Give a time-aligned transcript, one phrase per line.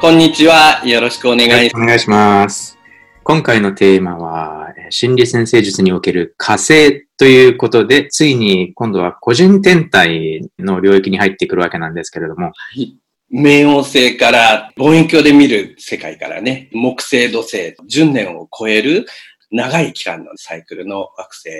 [0.00, 0.80] こんにちは。
[0.86, 2.78] よろしくお願いしお願いします。
[3.24, 13.34] 今回のテーマは、えー心理先生術における火星ということで、ついに今度は個人天体の領域に入ってくるわけなんですけれども、ます。
[13.34, 19.04] 冥王星から望遠鏡で見る世界からね、木星、土星、10年を超える
[19.50, 21.50] 長い期間のサイクルの惑星。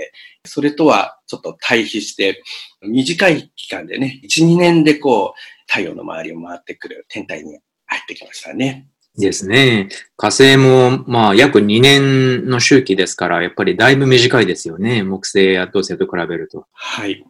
[0.45, 2.41] それとはちょっと対比して、
[2.83, 7.59] 短い期間でね、1、2年でこう、太陽の周りを回ってくる天体に
[7.89, 8.89] 入ってきましたね。
[9.19, 9.89] ですね。
[10.17, 15.03] 火星も、まあ、約2年の周期ですから、やっぱりだいぶ短いですよね。
[15.03, 16.67] 木星や土星と比べると。
[16.73, 17.25] はい。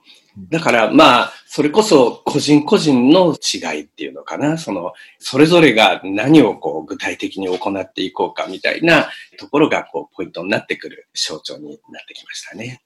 [0.51, 4.59] だからまあ、それこそ個人個人の違いっていうのかな。
[4.59, 12.83] その、それぞれが何をこう具体的に行っていこうかみたいなところがこうポイントになってくる象徴になってきましたね。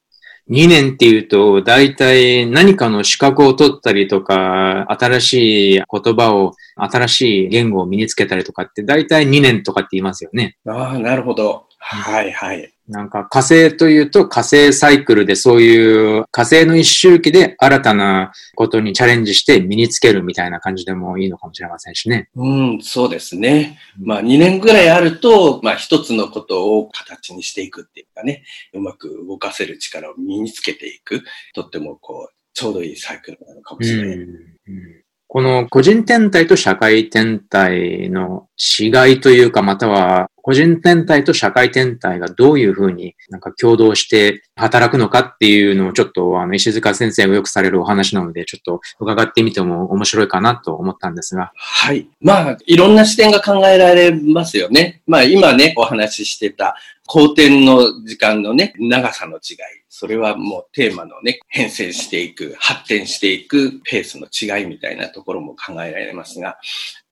[0.49, 10.57] 2年っていうと、大体何かの資格を取ったりとか、新しい言葉を、新しい言語を身につけたりとかって、大体2年とかって言いますよね。
[10.67, 11.67] ああ、なるほど。
[11.85, 12.73] はいはい。
[12.87, 22.29] なんか火星というと火星サイクルでそういう火星の一周期で新たなことにチャレンジして身につけるみたいな感じでもいいのかもしれませんしね。
[22.35, 23.79] うん、そうですね。
[23.99, 31.23] まあ2年ぐらいあると、まあ一つのことを形にしていくっていうかね、うまく動かせる力を身につけていく。
[31.53, 34.17] とってもこう、ちょうどいいサイクルなのかもしれない。
[34.17, 38.49] うんこの個人天体と社会天体の
[38.79, 51.53] 違いというか、または個人天体と社会天体がどういうふうになんか共同して働くのかっていうのをちょっとあの石塚先生がよくされるお話なので、ちょっと伺ってみても面白いかなと思ったんですが。
[51.55, 52.09] はい。
[52.19, 55.01] まあ、いろんな視点が考えられますよね。
[55.07, 56.75] まあ、今ね、お話ししてた、
[57.13, 59.57] 後転の時間のね、長さの違い。
[59.87, 66.57] それはもうテーマのね、変遷していく、発展していくペースの違いみたいなところも考えられますが、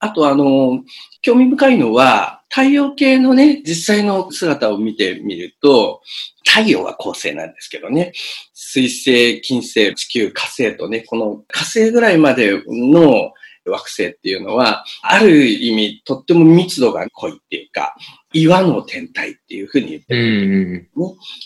[0.00, 0.82] あとあの、
[1.20, 6.02] 興味深いのは、太陽系のね、実際の姿を見てみると、
[6.44, 8.12] 太陽は恒星なんですけどね、
[8.54, 13.32] 水星、金星、地球、火星とね、この火星ぐらいまでの
[13.64, 17.94] 惑星っていうのは、ある意味とっても密度が濃いっていうか、
[18.32, 20.78] 岩の天体っていうふうに言ってうる。
[20.78, 20.88] ん。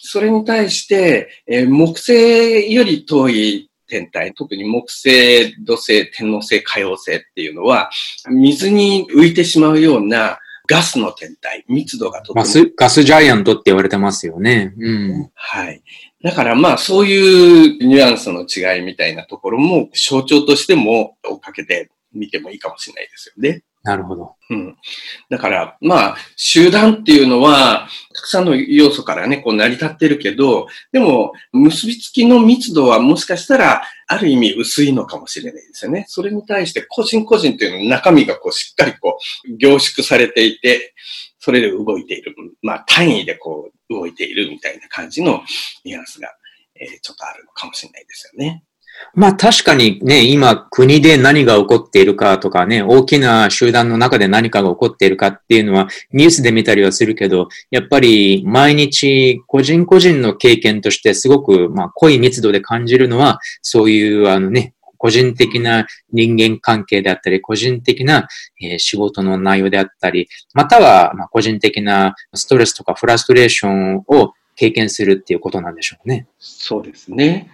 [0.03, 7.91] それに対して、えー木星より遠い天体、特に木星、土星、天王星、海王星っていうのは、
[8.29, 14.75] 水に浮いてしまうようなガスの天体、密度がとてもガス、ガスジャイアントって言われてますよね。
[14.79, 15.31] うん。
[15.35, 15.83] はい。
[16.23, 23.63] だからまあそういうニュアンスの違いみたいなところも象徴としても追っかけてみてもいいかもしれないですよね。
[23.87, 24.35] なるほど。
[24.51, 24.77] うん。
[25.31, 36.05] だから、まあ、集団っていうのは、たくさんの要素からね、こう成り立ってるけど、でも、結びつきの密度はもしかしたら、ある意味薄いのかもしれないですよね。
[36.09, 40.95] それに対して、個人個人っていうの中身がこう、しっかりこう、凝縮されていて、
[41.39, 42.35] それで動いている。
[42.63, 45.43] まあ、単位でこう、動いているみたいな感じの
[45.85, 46.29] ニュアンスが、
[46.75, 48.65] えーちょっとあるのかもしれないですよね。
[49.15, 68.29] まあ確かにね、今国で何が起こっているかとかね、大きな集団の中で何かが起こっているかっていうのはニュースで見たりはするけど、やっぱり毎日個人個人の経験としてすごくまあ濃い密度で感じるのは、そういうあのね、個人的な人間関係であったり、個人的な、
[68.61, 76.27] え仕事の内容であったり、またはま個人的なストレスとかフラストレーションを経験するっていうことなんでしょうね。
[76.39, 77.51] そうですね。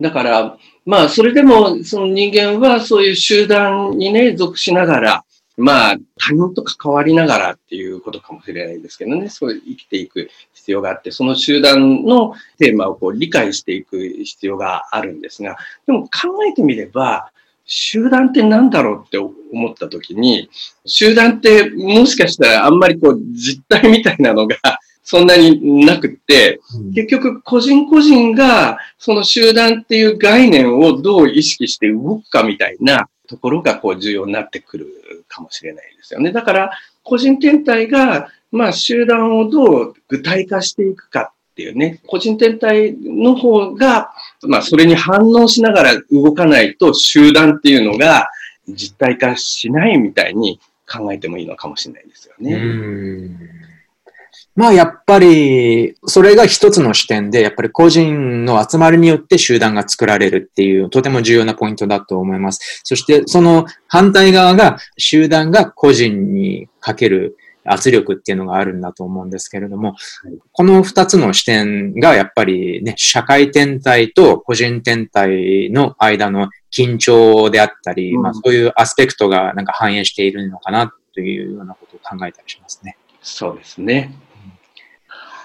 [0.00, 0.58] だから、
[0.90, 5.24] まあ、それでも、その人間はそういう集団にね、属しながら、
[5.56, 17.30] まあ、他人と関わりながらっていうことかもしれないですけどね、そういう生きていく必要があって、その集団のテーマをこう理解していく必要があるんですが、でも考えてみれば、
[17.66, 20.50] 集団って何だろうって思ったときに、
[20.86, 24.56] 集団ってもしかしたらあんまりこう実態みたいなのが
[25.02, 26.60] そんなになくって、
[26.94, 36.32] 結局個人個人がその集団っていう概念をどう意識して動くかみたいなところがこう重要になってくるかもしれないですよね。
[36.32, 36.70] だから
[37.02, 44.12] 個人天体がまあ集団をどう具体化していくかっていうね、個人天体の方が
[44.42, 48.28] まあそれに反応しながら動かないと集団っていうのが
[48.68, 53.69] 実体化しないみたいに考えてもいいのかもしれないですようね。
[54.56, 62.82] んまあやっぱり、それが一つの視点で、やっぱり個人の集まりによって集団が作られるっていう、とても重要なポイントだと思います。
[62.84, 69.96] そしてその反対側が、集団が個人にかける圧力っていうのがあるんだと思うんですけれども、
[70.52, 82.96] この二つの視点がやっぱりね、社会天体と個人天体の間の緊張であったり、うんまあそういうアスペクトがなんか反映しているのかなというようなことを考えたりしますね。
[83.22, 84.14] そうですね。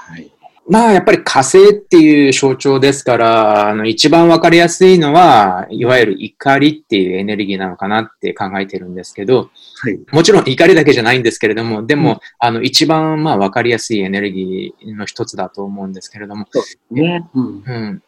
[0.07, 0.31] はい。
[0.68, 10.00] まあやっぱり火星っていう象徴ですから、あの一番わかりやすいのは、いわゆる怒りっていうエネルギーなのかなって考えてるんですけど、はい。
[10.12, 16.48] もちろん怒りだけじゃないんですけれども、でも、うんあの一番まあわかりやすいエネルギーの一つだと思うんですけれども、
[16.92, 17.28] ね。
[17.34, 17.63] うん。
[17.66, 18.04] うん。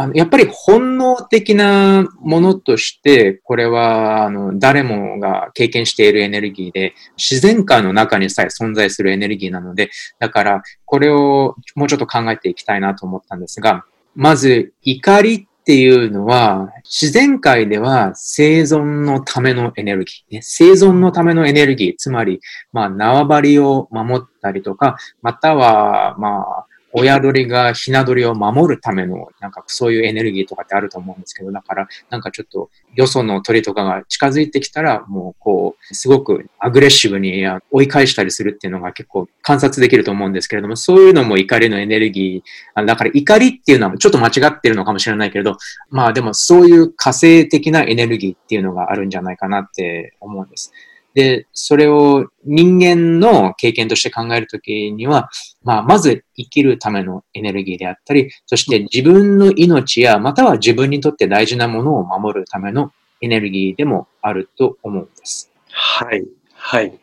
[0.00, 9.90] あのやっぱり本能的なものとして、これはあの誰もが経験しているエネルギーで、自然界の中にさえ存在するエネルギーなので、
[10.20, 22.40] だからこれをもうちょっと考えていきたいなと思ったんですが、まず怒りっていうのは、自然界では生存のためのエネルギー、ね、生存のためのエネルギー、つまり、
[22.72, 45.56] まあ、縄張りを守ったりとか、または、まあ、親鳥がひな鳥を守るための、なんかそういうエネルギーとかってあると思うんですけど、だから、なんかちょっと、よその鳥とかが近づいてきたら、もうこう、すごくアグレッシブに追い返したりするっていうのが結構観察できると思うんですけれども、そういうのも怒りのエネルギー、だから怒りっていうのはちょっと間違ってるのかもしれないけれど、
[45.90, 50.72] まあでもそういう火星的なエネルギーっていうのがあるんじゃないかなって思うんです。
[51.14, 55.30] で、それを人間の経験として考えるときには、
[55.62, 65.50] まあ、まず生きるためのエネルギーであったり、そして自分の命や、または自分にとって大事なものを守るためのエネルギーでもあると思うんです。
[65.70, 66.24] はい。
[66.54, 66.98] はい。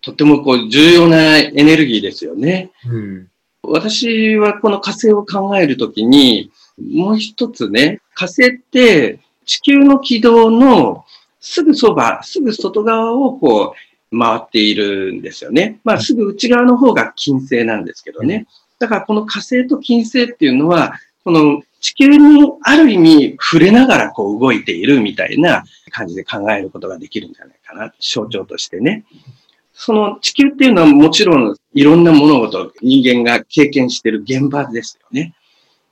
[0.00, 2.70] とてもこう重要なエネルギーですよね。
[2.88, 3.28] うん。
[3.62, 11.04] 私はこの火星を考えるときに、もう一つね、火星って地球の軌道の
[11.40, 13.74] すぐそば、すぐ外側をこ
[14.12, 15.80] う回っているんですよね。
[15.84, 18.46] まあすぐ内側の方が金星なんですけどね。
[18.78, 20.94] だからこの火星と金星っていうのは、
[21.24, 27.92] この地球にある意味触れながらこう動いているみたいな感じで考えることができるんじゃないかな。
[28.00, 29.04] 象徴としてね。
[29.72, 35.34] その地球っていうのはもちろんいろんな物事、人間が経験している現場ですよね。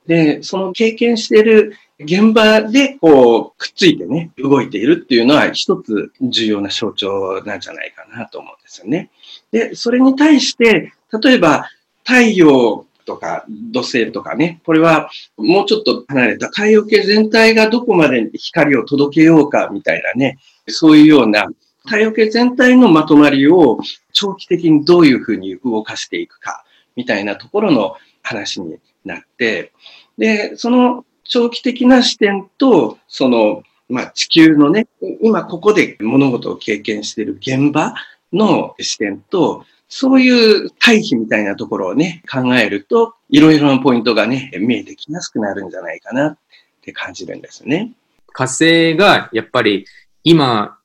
[0.07, 9.11] で、その経験している現場でこうくっついてね、動いているっていうのは一つ重要な象徴なんじゃないかなと思うんですよね。
[9.53, 10.93] で、それに対して、
[11.23, 11.69] 例えば
[12.05, 21.47] 太陽とか土星とかね、これはもうちょっと離れた太陽系全体がどこまで光を届けようかみたいなね、そういうような
[21.85, 23.79] 太陽系全体のまとまりを
[24.13, 26.65] 長期的にどういうふうに動かしていくか
[26.97, 29.73] みたいなところの話になって、
[30.19, 31.05] で、その
[31.35, 34.87] 長期的な視点と、その、まあ、地球のね、
[35.21, 37.93] 今ここで物事を経験している現場
[38.33, 46.39] の視点と、そういう対比みたいなところをね、考えると、いろいろなポイントがね、見えてきやすくなるんじゃないかなっ
[46.83, 47.91] て感じるんですね。
[48.33, 49.87] 火星がやっぱり
[50.23, 50.79] 今、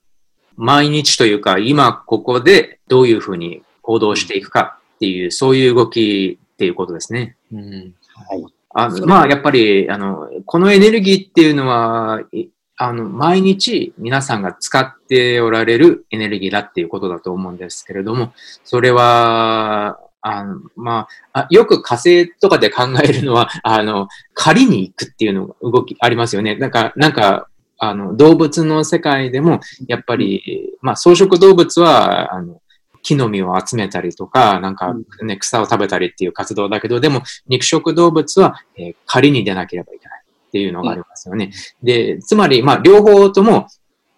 [0.56, 7.36] 毎日というか、今ここでどういうふうに行動していくかっていう、そういう動きっていうことですね。
[7.52, 7.94] うん
[8.28, 8.44] はい。
[8.72, 18.32] あのまあ、やっぱり、あの、このエネルギーっていうのは、いあの、毎日皆さんが使っておられるエネルギーだっていうことだと思うんですけれども、
[18.64, 26.54] それは、あの、まあ、あよく火星とかで考えるのは、 あの、狩りに行くっていうのが動きありますよね。
[26.56, 32.59] なんか、なんか、あの、動物の世界でも、やっぱり、まあ、草食動物は、あの、
[33.02, 41.52] 木の実を集めたりとか、なんか、ね、草を食べたりっていう活動だけど、でも、肉食動物は、えー狩りに出なければいけないっていうのがありますよね。
[41.82, 43.66] で、つまり、まあ、両方とも、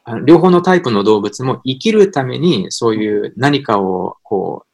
[0.04, 4.72] あの両方のタイプの動物も生きるために、そういう何かを、こう、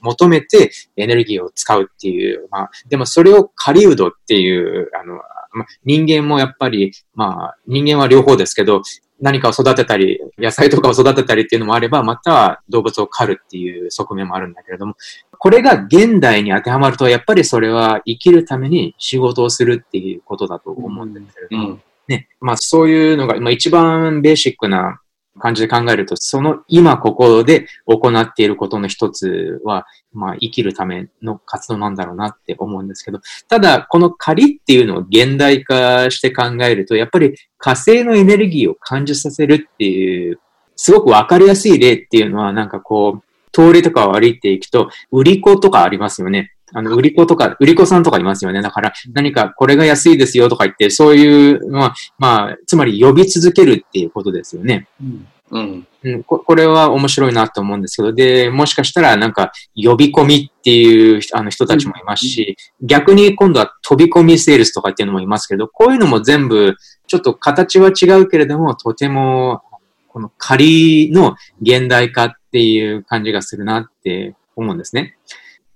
[0.00, 8.82] 求めてエネルギーを使うっていう、まあ、でもそれを狩人っていう、あの、まあ、人間もやっぱり、まあ、人間は両方ですけど、
[9.20, 14.94] 何かを育てたり、野菜とかを育てたりっていうのもあれば、または動物を狩るっていう側面もあるんだけれども、
[15.38, 21.82] これが現代に当てはまると、やっぱりそれは生きるために仕事をするっていうことだと思うんですけれども、うん。
[22.08, 25.01] ね、まあそういうのが、まあ一番ベーシックな
[25.38, 40.38] 感じで考えると、その今ここで行っていることの一つは、まあ生きるための活動なんだろうなって思うんですけど、ただこの仮っていうのを現代化して考えると、やっぱり火星のエネルギーを感じさせるっていう
[40.76, 43.22] すごくわかりやすい例っていうのは、なんかこう、
[43.52, 46.54] 通りとかを歩いていくと、売り子とかありますよね。
[46.72, 48.62] あの、売り子とか、売り子さんとかいますよね。
[48.62, 54.88] だから、何かこれが安いですよとか言って、そういうのは、まあ、つまり呼び続けるっていうことですよね。
[55.00, 66.74] うんうんうんこ、これは面白いなと思うんですけど、で、もしかしたらなんか呼び込みっていうあの人たちもいますし、逆に今度は飛び込みセールスとかっていうのもいますけど、こういうのも全部
[67.06, 69.62] ちょっと形は違うけれども、とても
[70.08, 75.18] この仮の現代化っていう感じがするなって思うんですね。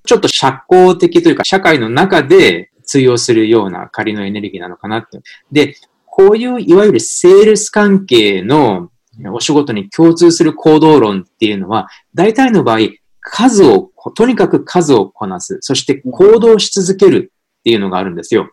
[0.07, 5.21] ちょっと社交的というか社会の中で通用するような仮のエネルギーなのかなって。
[5.53, 5.75] で、
[6.07, 8.91] こういういわゆるセールス関係の
[9.33, 12.79] お仕事に共通する行動論っていうのは、大体の場合、
[13.21, 15.59] 数を、とにかく数をこなす。
[15.61, 18.51] そして行動し続けるっていうのがあるんですよ。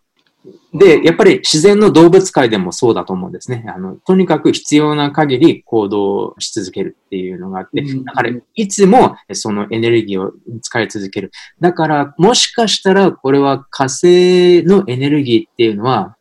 [0.74, 3.64] で、やっぱり自然の動物界でもそうだと思うんですね。
[3.68, 11.32] あの、とにかく必要な限り行動し続けるっていうのがあって、だからいつもそのエネルギーを使い続ける。
[11.60, 16.18] だから、もしかしたらこれは火星のエネルギーっていうのは、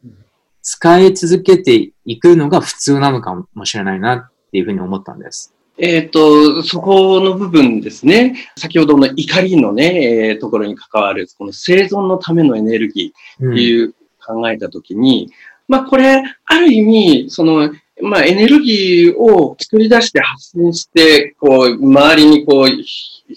[0.61, 5.55] 使い続けていくのが普通なのかもしれないなっていうふうに思ったんです。
[5.79, 8.37] えっ、ー、と、そこの部分ですね。
[8.57, 13.95] 先ほどの怒りのね、えー、ところに関わる、この生存のためのエネルギーっていう
[14.25, 15.33] 考えたときに、うん、
[15.69, 22.69] まあこれ、ある意味、その、まあエネルギーを作り出して発信して、こう、周りにこう、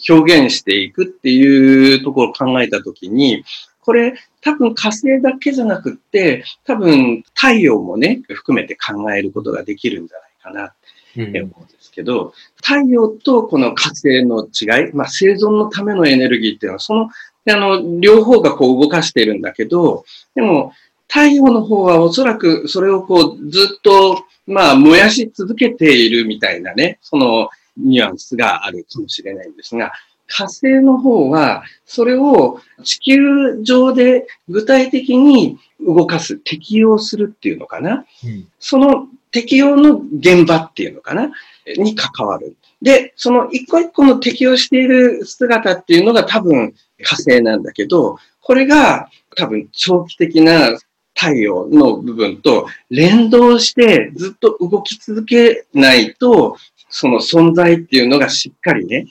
[0.09, 3.43] 表現していくっていうところを考えたときに、
[3.81, 10.17] これ、多分火星だけじゃなくって、多分太陽もね、含めて考えることができるんじゃ
[10.49, 10.73] ないかなっ
[11.13, 17.09] て思うんですけど、うん、太陽とこの火星の違い、まあ生存のためのエネルギーっていうのは、その、
[17.51, 20.73] あの、両方がこう動かしているんだけど、でも、
[21.07, 29.91] 太陽の方はおそらくそれをこうずっと、まあ燃やし続けているみたいなね、そのニュアンスがあるかもしれないんですが、
[30.27, 38.05] 火星の方は、それを地球上で具体的に動かす、適用するっていうのかな。
[38.23, 41.31] うん、その適用の現場っていうのかな
[41.77, 42.55] に関わる。
[42.81, 46.73] で、その一個一個の適用している姿っていうのが多分
[47.03, 50.77] 火星なんだけど、これが多分長期的な
[51.15, 56.57] 太陽の部分と連動してずっと動き続けないと、
[56.89, 59.07] その存在っていうのがしっかりね、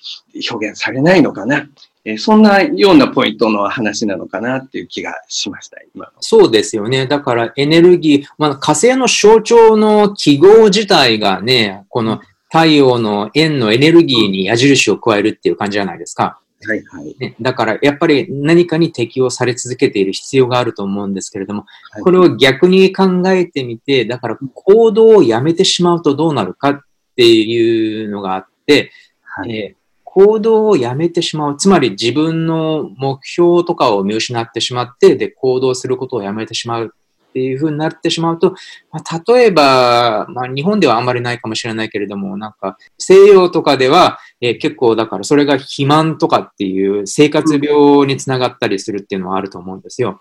[0.50, 1.68] 表現されないのかな。
[2.06, 7.06] えそんなようなポイントの話なのかなっていう気がしました、今そうですよね。
[7.06, 12.20] だからエネルギー、まあ、火星の象徴の記号自体がね、この
[12.52, 16.38] 太陽の円のエネルギーに矢印を加えるっていう感じじゃないですか。
[16.66, 17.16] はいはい。
[17.18, 26.80] ね、だから、やっぱり何かに適用され続けている必要があると思うんですけれども、はい、これを逆に考えてみて、だから行動をやめてしまうとどうなるかっ
[27.14, 28.90] っていうのがあって、
[29.22, 31.56] はい、えー、行動をやめてしまう。
[31.56, 36.94] つまり自分の目標とかを見失ってしまって、で、行動することをやめてしまう
[37.34, 38.54] っていうふうになってしまうと、
[38.92, 50.20] まあ、例えば、まあ、日本ではあんまりないかもしれないけれども、なんか、西洋とかでは、えー、結構だからそれが肥満とかっていう生活病につながったりするっていうのはあると思うんですよ。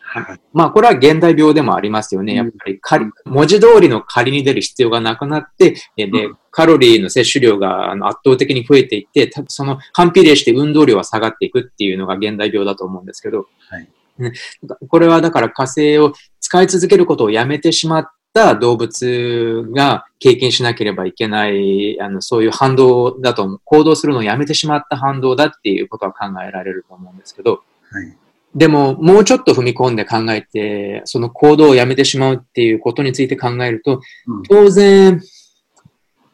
[0.00, 0.40] はい。
[0.52, 2.34] まあ、これは現代病でもありますよね。
[2.34, 6.10] やっぱり仮、文字通りの仮に出る必要がなくなって、で、
[6.50, 13.88] カロリーの摂取量が圧倒的に増えていって、その反比例して運動量は下がっていくっていうのが現代病だと思うんですけど、はい。
[14.88, 28.16] これはだから火星を使い続けることをやめてしまった動物が経験しなければいけない、あの、そういう反動だと、行動するのをやめてしまった反動だっていうことは考えられると思うんですけど、はい。
[28.54, 34.00] でも、もうちょっと踏み込んで考えて、その行動をやめてしまうっていうことについて考えると、
[34.48, 35.20] 当然、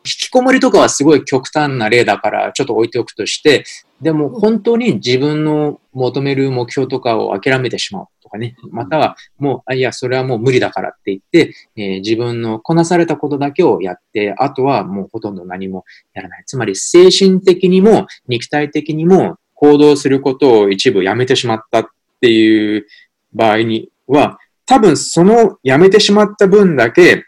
[0.06, 3.64] 引きこもりとかはすごい極端な例だからちょっと置いておくとして、
[4.00, 16.44] でも本当に自分の求める目標とかを諦めてしまうとかね、またはもう、あいや、それはもう無理だからって言って、えー、自分のこなされたことだけをやって、あとはもうほとんど何もやらない。
[16.46, 21.86] つまり精神的にも肉体的にも行動することを一部やめてしまったっ
[22.20, 22.86] ていう
[23.32, 27.24] 場合には、多分そのやめてしまった分だけ、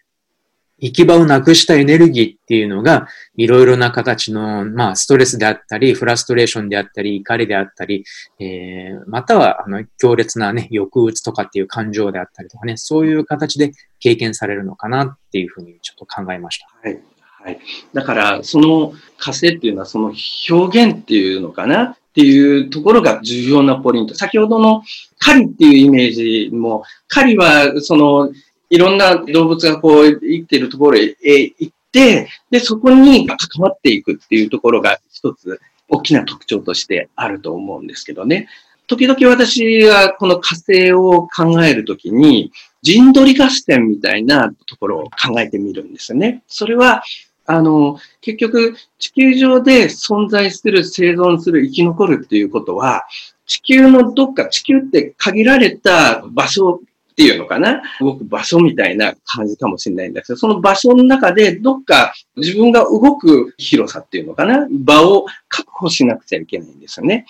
[0.80, 8.04] 行き場をなくしたエネルギーっていうのが、いろいろな形の、まあ、ストレスであったり、フラストレーションであったり、怒りであったり、
[8.38, 16.66] えー、または、あの、強烈なね、抑うつとかっていう感情であったりとかね、そういう形で経験されるのかなっていうふうにちょっと考えました。
[16.82, 17.00] はい。
[17.42, 17.58] はい。
[17.92, 20.14] だから、その火星っていうのは、その
[20.50, 24.14] 表現っていうのかなっていうところが重要なポイント。
[24.14, 24.82] 先ほどの
[25.18, 28.32] 狩りっていうイメージも、狩りは、その、
[28.70, 38.48] いろんな動物がこう、生きているところへ行って、で、そこに関わっていくっていうところが一つ大きな特徴としてあると思うんですけどね。
[38.86, 46.42] 時々私がこの火星を考えるときに、陣取り合戦みたいなところを考えてみるんですよね。
[46.46, 47.02] それは、
[47.46, 53.04] あの、結局、地球上で存在する、生存する、生き残るっていうことは、
[53.46, 56.80] 地球のどっか、地球って限られた場所
[57.18, 57.82] っていうのかな？
[57.98, 64.68] 動く場所みたいな感じかもしれないんだけど、その場所の中でどっか自分が動く広さっていうのかな？
[64.70, 67.26] 場を確保しなくちゃいけないんですよね。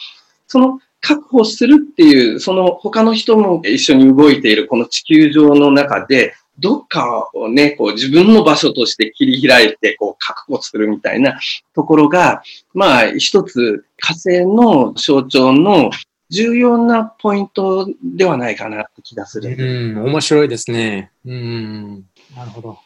[0.46, 11.40] その確保するっていう、その他の人も一緒に動いているこの地球上の中で、どっかをね、こう自分の場所として切り開いて、こう確保するみたいな
[11.74, 12.42] ところが、
[12.74, 15.90] まあ一つ火星の象徴の
[16.30, 19.56] 重要なポイントではないかなって気がする。
[19.58, 21.10] うん、面白いですね。
[21.24, 22.04] うん、
[22.36, 22.78] なるほど。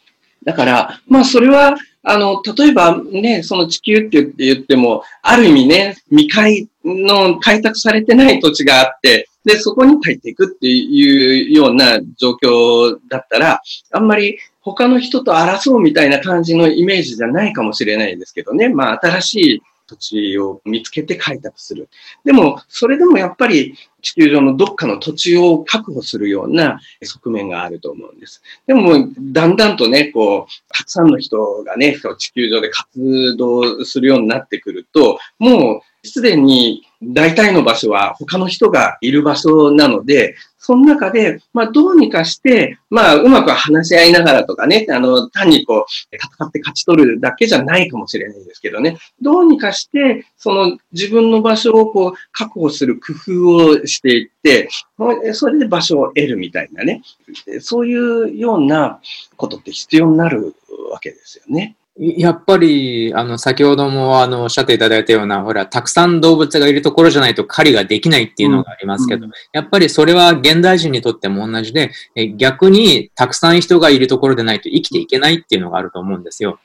[0.43, 18.69] だから、まあそれは、あの、例えばね、その地球って言っても、ある意味ね、未開の開拓されてない土地があって、で、そこに入っていくっていうような状況だったら、あんまり他の人と争うみたいな感じのイメージじゃないかもしれないですけどね。
[18.69, 19.61] まあ、新しい
[19.95, 21.89] 土地を見つけて開拓する。
[22.25, 28.41] でも、それでもやっぱり地球上のどっかの土地を確保するような側面があると思うんです。
[28.67, 54.69] でも、だんだんとね、こう、たくさんの人がね、地球上で活動するようになってくると、もうすでに大体の場所は他の人がいる場所なので、その中で、まあ、どうにかして、まあ、うまく話し合いながらとかね、あの、単にこう、戦って勝ち取るだけじゃないかもしれないですけどね、どうにかして、その自分の場所をこう、確保する工夫をしていって、
[55.33, 57.01] それで場所を得るみたいなね、
[57.59, 59.01] そういうような
[59.35, 60.55] ことって必要になる
[60.93, 61.75] わけですよね。
[61.95, 71.91] やっぱり、あの、先ほども、あの、おっしゃっていただいたような、ほら、たくさん動物がいるところじゃないと狩りができないっていうのがありますけど、うんうん、やっぱりそれは現代人にとっても同じで、
[72.35, 76.57] 逆にたくさん人がいるところでないと生きていけないっていうのがあると思うんですよ。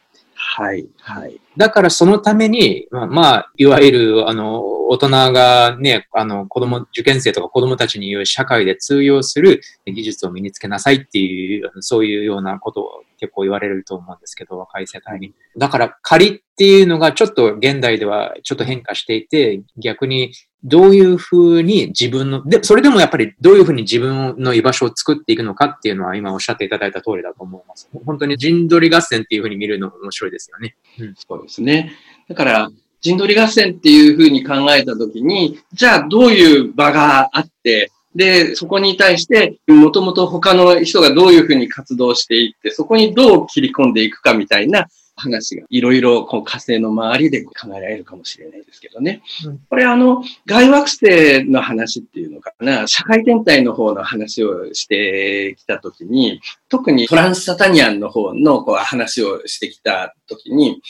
[0.50, 1.38] はい、はい。
[1.58, 15.34] だからそのために、まあ、まあ、いわゆる、あの、大人がね、あの、子供、受験生とか子供たちに言う社会で通用する技術を身につけなさいっていう、そういうようなことを結構言われると思うんですけど、若い世代に。
[15.58, 20.32] だから仮っていうのがちょっと現代ではちょっと変化していて、逆に
[20.64, 27.88] どういうふうに自分の、で、それでもやっぱりどういうふうに自分の居場所を作っていくのかっていうのは今おっしゃっていただいた通りだと思います。
[28.04, 30.76] 本当に陣取り合戦っていうふうに見るの面白いですよね。
[30.98, 31.92] うん、そうですね。
[32.28, 49.22] だから、陣取り合戦っていうふうに考えたときに、じゃあどういう場があって、で、そこに対して、もともと他の人がどういうふうに活動していって、そこにどう切り込んでいくかみたいな話がいろいろこう火星の周りで考えられるかもしれないですけどね。
[49.44, 60.80] うん、これあの、外惑星の話っていうのかな、社会天体の方の話をしてきたときに、特にトランスサタニアンの方のこう話をしてきたときに、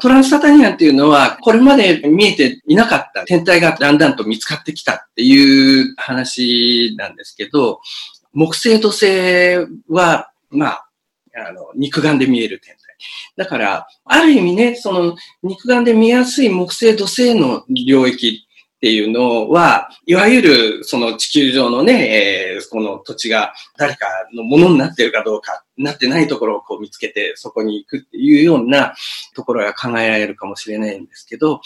[0.00, 7.80] トランスサタニアンっていうのは、これまで見えていなかった天体がだんだんと見つかってきたっていう話なんですけど、
[8.32, 9.56] 木星土星
[9.88, 10.88] は、まあ、
[11.34, 12.87] あの、肉眼で見える天体。
[13.36, 28.94] だから、ある意味ね、その肉眼で見やすい木星土星の領域っていうのは、いわゆるその地球上のね、えー、この土地が誰かのものになってるかどうか、なってないところをこう見つけてそこに行くっていうような
[29.34, 31.60] ところが考えられるかもしれないんですけど、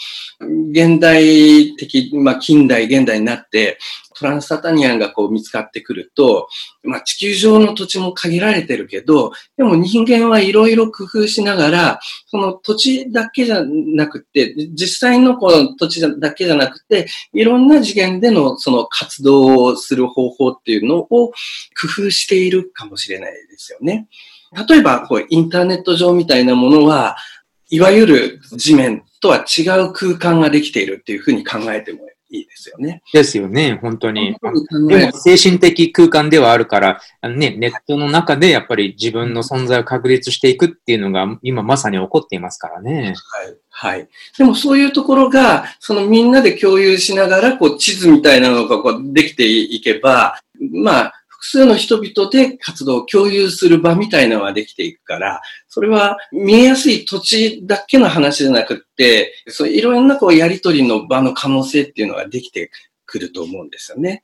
[0.71, 3.77] 現代的、まあ近代、現代になって、
[4.13, 6.47] トランスサタニアンがこう見つかってくると、
[6.83, 21.31] まあ地球上の土地も限られてるけど、でも人間はいろいろ工夫しながら、その土地だけじゃなくて、実際のこの土地だけじゃなくて、いろんな次元でのその活動をする方法っていうのを工
[21.87, 24.07] 夫しているかもしれないですよね。
[24.67, 27.17] 例えば、こう、インターネット上みたいなものは、
[27.69, 33.03] いわゆる地面とは違う空間ができているっていうふうに考えてもいいですよね。
[33.13, 34.35] ですよね、本当に。
[34.89, 43.13] でも精神的空間ではあるから、ね、ネットの中でやっぱり自分の存在を確立していくっていうのが今まさに起こっていますからね。
[43.69, 43.95] はい。
[43.95, 44.07] はい。
[44.35, 50.39] でもそういうところが、そのみんなで共有しながら、こう地図みたいなのがこうできていけば、
[50.71, 62.71] まあ、複数の人々で活動を共有する場みたいなのができていくから、それは見えやすい土地だけの話じゃなくって、そういろんなこうやりとりの場の可能性っていうのができて
[63.05, 64.23] くると思うんですよね。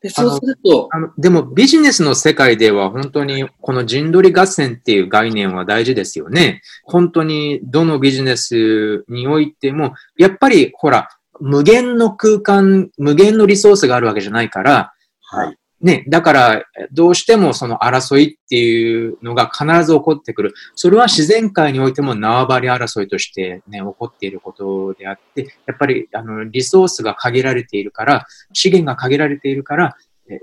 [0.00, 6.62] でそうすると、あの、でもビジネスの世界では本当にこの陣取り合戦っていう概念は大事ですよね。
[6.82, 15.56] 本当にどのビジネスにおいても、やっぱりほら、無限の空間、無限のリソースがあるわけじゃないから、はい。
[15.82, 20.54] ね、だから、どうしてもその争いっていうのが必ず起こってくる。
[20.74, 29.96] それは自然界においても縄張り争いとしてね、起こっていることであって、やっぱり、あの、リソースが限られているから、資源が限られているから、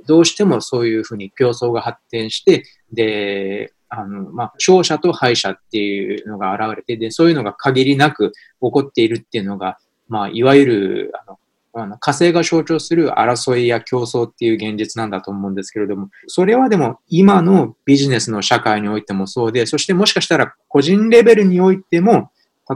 [0.06, 11.40] どうしてもそういうふうに競争が発展して、で、あの、まあ、勝者と敗者っていうのが現れて、で、そういうのが限りなく起こっているっていうのが、まあ、いわゆる、あの、
[11.76, 22.32] あの火星が象徴する争いや競争っていう現実なんだと思うんですけれども、それはでも今のビジネスの社会においてもそうで、そしてもしかしたら個人レベルにおいても、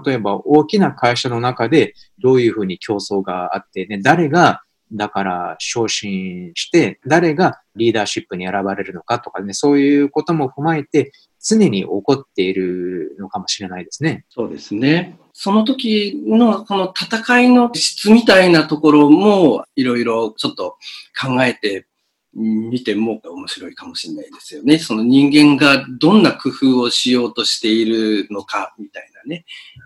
[0.06, 11.12] 例えば大きな会社の中でどういうふうに競争があって、ね、誰がだから昇進して、誰がリーダーシップに選ばれるのかとかね、そういうことも踏まえて、
[11.48, 14.26] 常に起こっているのかもしれないですね。
[14.30, 15.18] そうですね。
[15.34, 20.78] その時のこの戦いの質みたいなところもいろいろちょっと
[21.20, 21.88] 考えて
[22.34, 24.78] みても面白いかもしれないですよね。
[24.78, 29.46] その人間がどんな工夫をしようとしているのかみたいなね、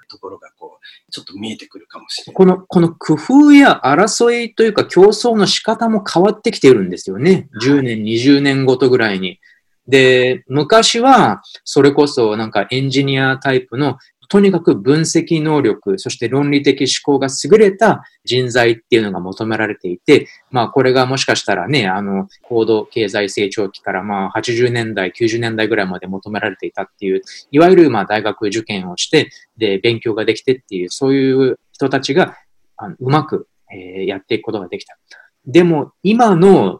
[0.09, 2.35] ところがこう、ちょっと見えてくるかもしれない。
[2.35, 7.49] この、この工夫や争いというか競争の仕方も変わってきているんですよね。
[7.61, 9.39] 10年、20年ごとぐらいに。
[9.87, 13.97] で、昔は、それこそなんかエンジニアタイプの
[14.31, 32.37] とにかく分析能力、そして論理的思考が優れた人材っていうのが求められていて、まあこれがもしかしたらね、あの、高度経済成長期からまあ80年代、90年代ぐらいまで求められていたっていう、いわゆるまあ大学受験をして、で、勉強ができてっていう、そういう人たちが
[32.77, 34.97] あのうまく、えー、やっていくことができた。
[35.45, 36.79] でも今の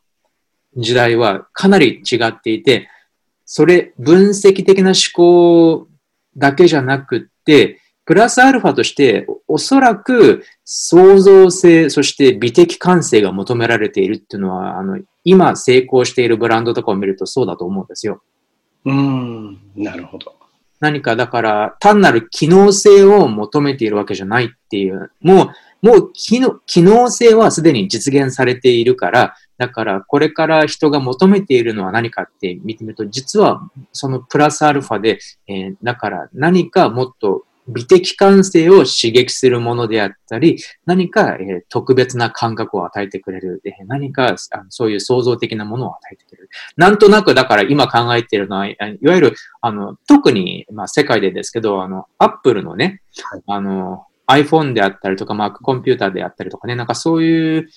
[0.76, 2.90] 時代はかなり違っていて、
[3.46, 5.88] それ、分析的な思考
[6.38, 7.30] だけじゃなく、
[8.06, 18.22] プラスアルファとして、おそらく創造性、そして美的感性が求められているっていうのは、あの、今成功しているブランドとかを見るとそうだと思うんですよ。
[18.86, 20.36] うん、なるほど。
[20.80, 25.52] 何かだから、単なる機能性を求めているわけじゃないっていう、も
[25.84, 33.62] う、もう機能機能性はすでに実現されているから、だからこれから人が求めているのは何かって見てみると、実は
[33.93, 46.50] そのプラスアルファで、えー、だから何かもっと美的感性を刺激するものであったり、何か、えー、特別な感覚を与えてくれる、えー、何かあのそういう創造的なものを与えてくれる。
[46.76, 57.70] なんとなく、だから今考えているのは、いわゆる、あの、特に、まあ、世界でですけど、あの、アップルのね、はい、あの、iPhone であったりとか、Mac コンピューターであったりとかね、なんかそういう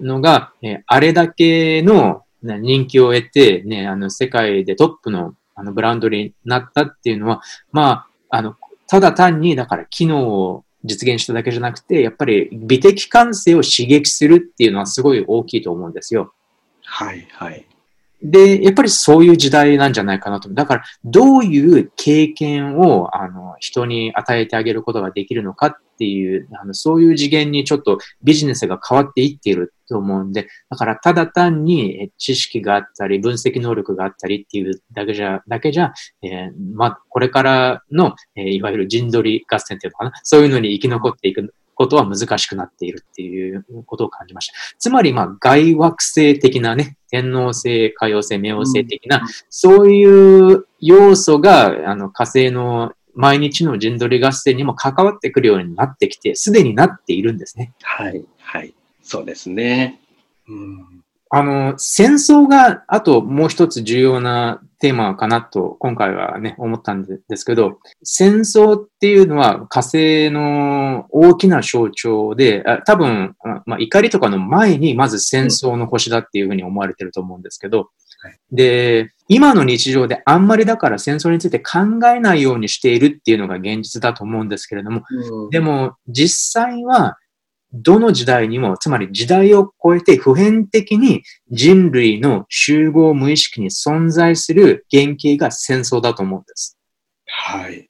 [0.00, 8.56] のが、えー、あれだけの人気を得て、ね、あの、世界でトップのあのブランドになったっていうのは、まあ、あの、
[8.88, 16.32] ただ単に、だから機能を実現しただけじゃなくて、やっぱり美的感性を刺激するっていうのはすごい大きいと思うんですよ。
[16.84, 17.66] はい、はい。
[18.22, 20.48] で、やっぱりそういう時代なんじゃないかなと。
[20.48, 44.54] だから、どういう経験を、あの、人に与えてあげることができるのかっていう、あの、そういう次元にちょっとビジネスが変わっていっていると思うんで、だから、ただ単に知識があったり、分析能力があったりっていうだけじゃ、だけじゃ、えー、まあ、これからの、えー、いわゆる陣取り合戦っていうのかな、そういうのに生き残っていくことは難しくなっているっていうことを感じました。
[44.80, 57.72] つまり、まあ、外惑星的なね、天皇星、海王星、冥王星的な、うん、そういう要素が、あの、火星の毎日の陣取り合戦にも関わってくるようになってきて、すでになっているんですね。
[57.82, 58.74] はい、はい。
[59.02, 60.00] そうですね。
[60.48, 61.02] うん
[61.34, 77.88] あの、戦争が、あともう一つ重要なテーマかなと、今回はね、思ったんですけど、戦争っていうのは火星の大きな象徴で、多分、まあ、怒りとかの前にまず戦争の星だっていうふうに思われてると思うんですけど、
[78.50, 85.02] で、今の日常であんまりだから戦争について考えないようにしているっていうのが現実だと思うんですけれども、
[85.50, 87.16] でも実際は
[87.72, 96.78] どの時代にも、つまり時代を超えて普遍的に人類の集合無意識に存在する原型が戦争だと思うんです。
[97.26, 97.88] はい。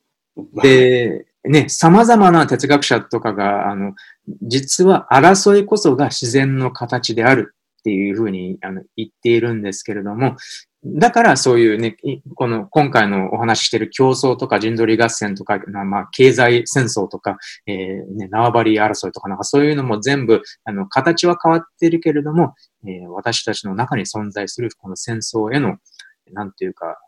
[0.62, 3.94] で、ね、様々な哲学者とかが、あの、
[4.42, 10.36] 実は争いこそが自然の形であるっていうふうにあの言っているんですけれども、
[10.84, 11.96] だからそういうね、
[12.36, 25.76] この今回のお話ししている競争とか陣取り合戦とか、まあ、経済戦争とか、えー、ね、縄張り争いとかなんかそういうのも全部、あの、形は変わっているけれども、えー、私たちの中に存在するこの戦争への、
[26.32, 26.98] なんていうか、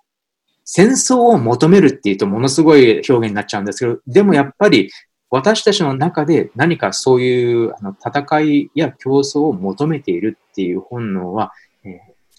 [0.64, 4.90] 戦争を求めるっていうとものすごい表現になっちゃうんですけど、でもやっぱり
[5.34, 11.90] 私たちの中で何かそういうあの戦いや競争を求めているっていう本能は、えー、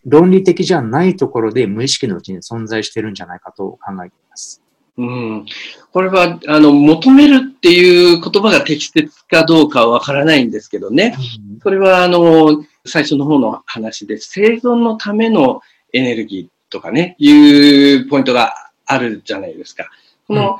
[0.05, 4.61] 論理的じゃないところで無意識のうちに存在してるんじゃないかと考えています。
[4.97, 5.45] うん。
[5.91, 11.17] これは、あの、求めるっていう言葉が適切かどうかはわからないんですけどね。
[11.51, 15.59] うん、それは、あの、最初の方の話で、生存のための
[15.91, 18.53] エネルギーとかね、いうポイントが
[18.85, 19.89] あるじゃないですか。
[20.29, 20.59] この、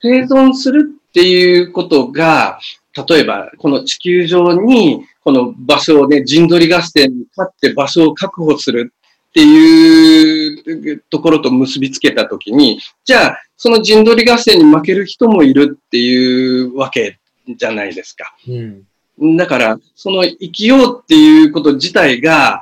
[0.00, 2.58] 生存するっていうことが、
[3.08, 8.92] 例えば、この地球上に、この場所をね、陣取り合戦に立って場所を確保する
[9.28, 18.34] っていうところと結びつけたときに、じゃあ、その陣取り合戦に負ける人もいるっていうわけじゃないですか。
[19.18, 22.60] うん、だから、その生きようっていうこと自体が、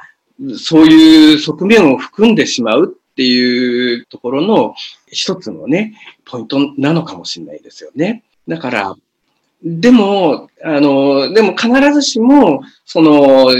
[0.58, 4.74] そういう側面を含んでしまうっていうところの
[5.06, 5.94] 一つのね、
[6.26, 8.24] ポイントなのかもしれないですよね。
[8.48, 8.96] だから、
[9.64, 13.54] でも、あの、でも必ずしも、その、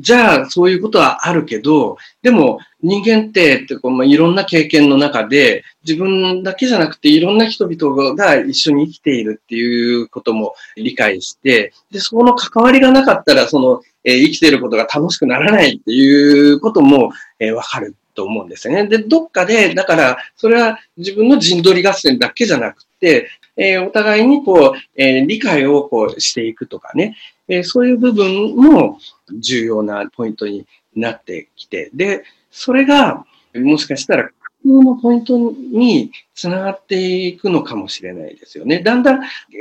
[0.00, 17.96] じゃあそういうことはあるけど、でも人間ってこう、まあ、いろんな経験の中で、自分だけじゃなくていろんな人々が一緒に生きているっていうことも理解して、で、その関わりがなかったら、その、えー、生きていることが楽しくならないっていうことも、えー、わかる。
[18.16, 18.88] と思うんですよね。
[18.88, 28.98] で、どっかで、だから、それは自分の陣取り合戦だけじゃなくて、えー、お互いにこう、えー、理解をこうしていくとかね、えー、そういう部分も
[29.38, 33.24] 重要なポイントになってきて、で、それが、
[33.54, 34.30] もしかしたら
[34.66, 38.80] のポイントにつながっていくのかもしれないですよね。
[38.80, 39.20] だんだん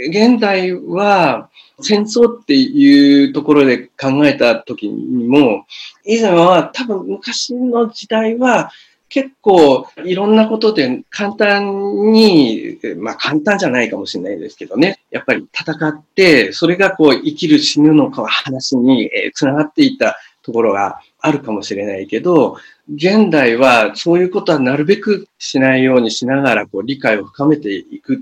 [0.09, 1.49] 現代は
[1.81, 5.65] 戦争っていうところで考えた時にも、
[6.05, 8.71] 以前は多分昔の時代は
[9.09, 22.57] 結構いろんなことで簡単に、まあ簡単じゃないかもしれないですけどね、やっぱり戦って、それがこう生きる死ぬのか話につながっていったところがあるかもしれないけど、
[22.93, 28.19] 現代はそういうことはなるべくしないようにしながらこう理解を深めていくっ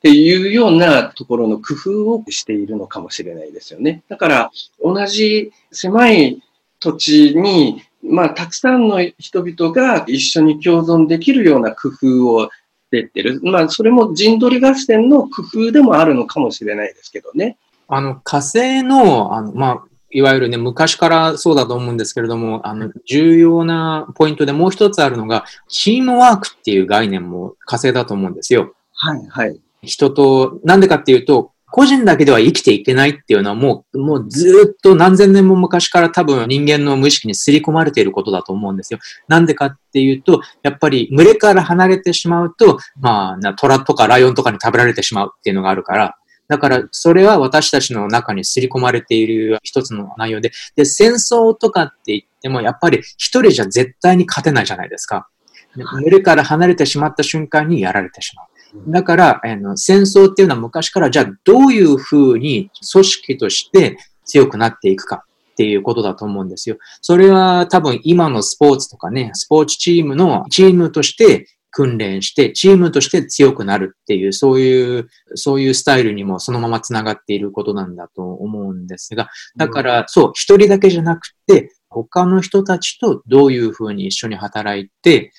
[0.00, 4.02] ていうようなところの工夫をしているのかもしれないですよね。
[4.08, 4.50] だから
[4.82, 6.42] 同じ狭い
[6.80, 12.50] 土地にまあ、たくさんの人々が一緒に共存できるような工夫を
[12.90, 13.40] 出てる。
[13.42, 17.58] まあ、それも陣取り合戦の工夫でもあるのかもしれないですけどね。
[17.88, 28.74] あの、火星の、あの、まあ、いわゆるね、昔からそうだと思うんですけれども、あの、重要なポイントでもう一つあるのが、チームワークっていう概念も火星だと思うんですよ。
[28.92, 29.60] はい、はい。
[29.82, 38.98] 人と、なんでかっていうと、個人だけでは生きていけないっていうのはもう、もうずっと何千年も昔から多分人間の無意識に刷り込まれていることだと思うんですよ。
[39.28, 46.16] なんでかっていうと、やっぱり群れから離れてしまうと、まあ、虎とかライオンとかに食べられてしまうっていうのがあるから、
[46.50, 55.28] だから、それは私たちの中に刷り込まれている一つの内容で、で、戦争とかって言っても、やっぱり一人じゃ絶対に勝てないじゃないですか。
[55.76, 58.90] 群れから離れてしまった瞬間にやられてしまう。
[58.90, 66.78] だから、あの戦争っていうのは昔からじゃあどういうふうに組織として強くなっていくかっていうことだと思うんですよ。
[67.00, 85.32] それは多分今のスポーツとかね、スポーツチームのチームとして訓練して、チームとして強くなるっていう、そういう、そういうスタイルにもそのまま繋がっていることなんだと思うんですが、だから、そう、一人だけじゃなくて、他の人たちとどういうふうに一緒に働いて、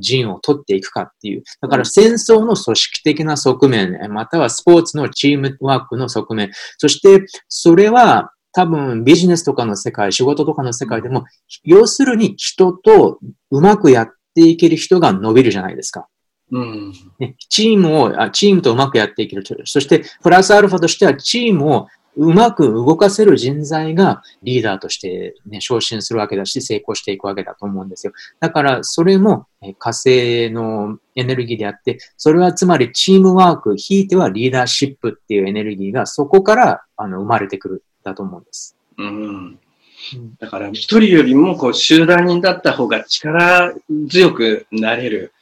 [0.00, 1.42] 陣を取っていくかっていう。
[1.60, 6.50] だから戦争の組織的な側面、またはスポーツのチームワークの側面。
[6.78, 11.24] そして、それは多分ビジネスとかの世界、仕事とかの世界でも、
[11.62, 13.18] 要するに人と
[13.50, 16.08] うまくやっていける人が伸びるじゃないですか。
[16.50, 19.44] うん、ね、チームを、チームとうまくやっていける。
[19.64, 21.88] そして、プラスアルファとしては、チームを
[22.18, 28.12] うまく動かせる人材がリーダーとしてね、昇進するわけだし、成功していくわけだと思うんですよ。
[28.40, 29.46] だから、それも
[29.78, 38.76] 火星のエネルギーであって、それはつまりチームワーク、ひいてはリーダーシップっていうエネルギーがそこからあの生まれてくるだと思うんです。
[38.96, 39.58] うん。
[40.38, 43.74] だから、一人よりもこう集団になった方が力
[44.08, 45.32] 強くなれる。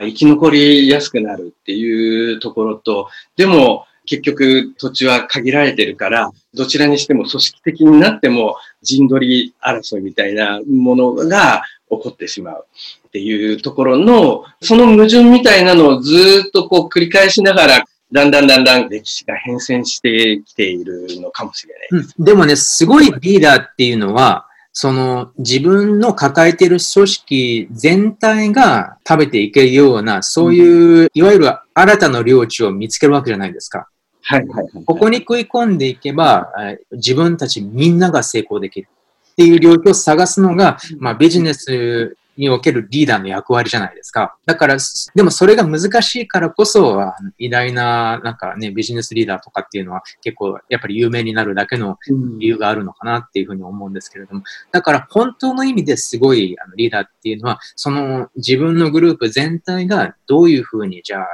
[0.00, 12.66] 生き残りやすくなるっていうところと、でも、結局土地は限られてるから、どちらにしても組織的になっても陣取り争いみたいなものが起こってしまう
[13.08, 22.14] っていうところの、その矛盾みたいなのをずっとこう繰り返しながら、だんだんだんだん歴史が変遷してきているのかもしれないです。
[22.18, 33.88] うん、でもね、すごいリーダーっていうのは、その自分の抱えている組織全体が食べていけるような、そういう、うん、いわゆる新たな領地を見つけるわけじゃないですか。
[34.22, 36.52] はいはいはい、ここに食い込んでいけば、
[36.92, 38.88] 自分たちみんなが成功できる
[39.32, 44.36] っていう領域を探すのが、まあ、ビジネスにおけるリーダーの役割じゃないですか。
[44.46, 44.76] だから、
[45.14, 47.02] でもそれが難しいからこそ、
[47.38, 51.98] 偉大な、なんかね、ビジネスリーダーとかっていうのは結構、やっぱり有名になるだけの
[52.38, 61.26] 理由があるのかなっていうふうに思うんですけれども、だから本当の意味ですごいあのリーダーっていうのは、その自分のグループ全体がどういうふうに、じゃあ、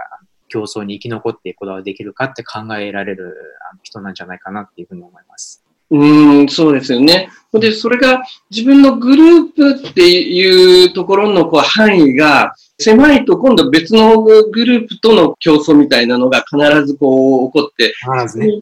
[0.49, 3.35] 競争に生き残っていくことができるかって考えられる
[3.83, 5.64] 人なんじゃないかなっていうふうに思います。
[5.91, 7.31] うん、そうですよね。
[7.53, 17.95] で、それが自分のグループっていうところのこう範囲が狭いと今度別のグループとの競争みたいなのが必ずこう起こって、
[18.39, 18.61] ね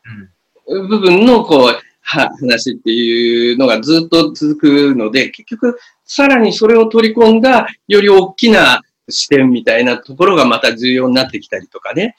[0.66, 12.16] うん、部分のこう話っていうのがずっと続くので、結局さらにそれを取り込んだより大きな視点みたいなところがまた重要になってきたりとかね。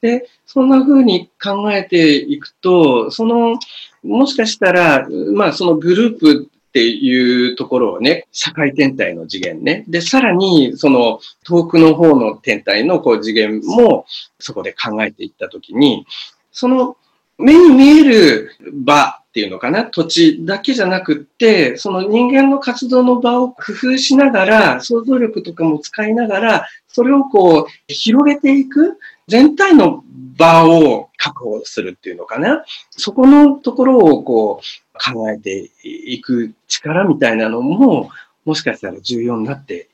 [0.00, 3.58] で、そんな風に考えていくと、その、
[4.02, 9.84] もしかしたら、まあそのグループっていうところをね、社会天体の次元ね。
[9.88, 14.06] で、さらに、その遠くの方の天体のこう次元も
[14.38, 16.06] そこで考えていったときに、
[16.52, 16.96] その
[17.38, 28.98] 目に見える場っていうのかな、土地だけじゃなくって、その人間の活動の場を工夫しながら、想像力とかも使いながら、それをこう広げていく、
[29.28, 30.02] 全体の
[30.36, 32.64] 場を確保するっていうのかな。
[32.90, 38.10] そこのところをこう考えていく力みたいなのも、
[38.44, 39.88] もしかしたら重要になって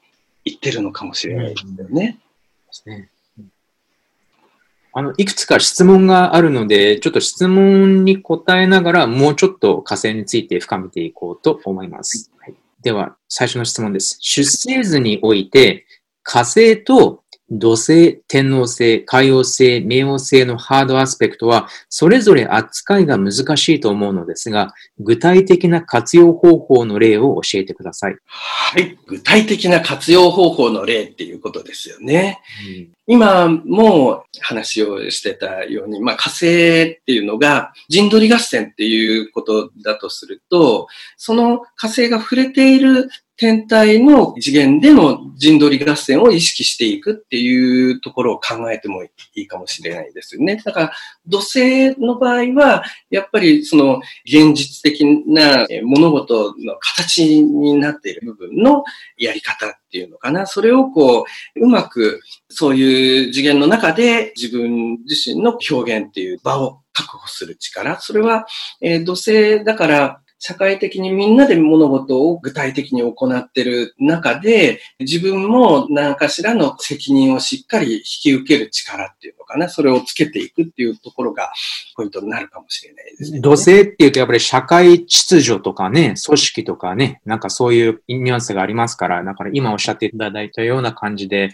[0.44, 2.20] いってるのかもしれないですよね。
[3.36, 3.50] うん、
[4.92, 12.30] あの、いくつか質問があるので、ちょっと質問に答えながら、もうちょっと火星について深めていこうと思います。
[12.38, 14.18] はい、では、最初の質問です。
[14.20, 15.86] 出生図において、
[16.22, 28.16] 火星と土星、天王星、海王星、冥王星のハードアスペクトは、それぞれ扱いが難しいと思うのですが、具体的な活用方法の例を教えてください。
[28.26, 28.96] はい。
[29.06, 32.40] 具体的な活用方法の例っていうことですよね。
[32.66, 36.46] うん、今も話をしてたように、まあ火星
[36.82, 40.86] っていうのが陣取り合戦っていうことだとすると、
[41.18, 50.62] その火星が触れている天体の次元での陣取り合戦を意識していくっていうところを考えてもいいかもしれないですよね。
[50.64, 50.92] だから、
[51.26, 58.84] 土星の場合は、やっぱりその現実的な物事の形になっている部分の
[59.18, 60.46] やり方っていうのかな。
[60.46, 61.24] それをこ
[61.56, 68.00] う、うまくそういう次元の中で自分自身の表現っていう場を確保する力。
[68.00, 68.46] それは、
[68.80, 81.52] えー、土星だから社会的にみんなで物事を具体的に行ってる中で、自分も何かしらの責任をしっかり引き受ける力っていうのかな、それをつけていくっていうところが
[81.96, 83.40] ポイントになるかもしれないですね。
[83.40, 91.52] 土星っていうとやっぱり社会秩序とかね、組織とかね、なんかそういうニュアンスがありますから、だから今おっしゃっていただいたような感じで、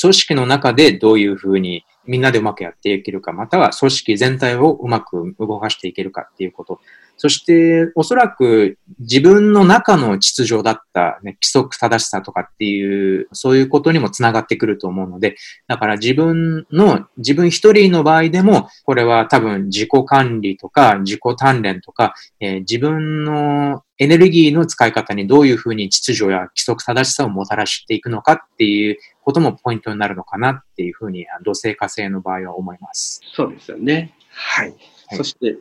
[0.00, 6.80] 組織の中でどういうふうにみんなでうまくやっていけるか、または組織全体をうまく動かしていけるかっていうこと。
[7.16, 15.36] そして、おそらく自分の中の秩序だった、ね、規則正しさとかっていう、そういうことにもつながってくると思うので、
[15.68, 33.20] だから自分の、自分一人の場合でも、これは多分自己管理とか自己鍛錬とか、えー、自分のエネルギーの使い方にどういうふうに秩序や規則正しさをもたらしていくのかっていうこともポイントになるのかなっていうふうに、土星火星の場合は思います。
[33.32, 34.12] そうですよね。
[34.30, 34.70] はい。
[35.06, 35.56] はい、そして、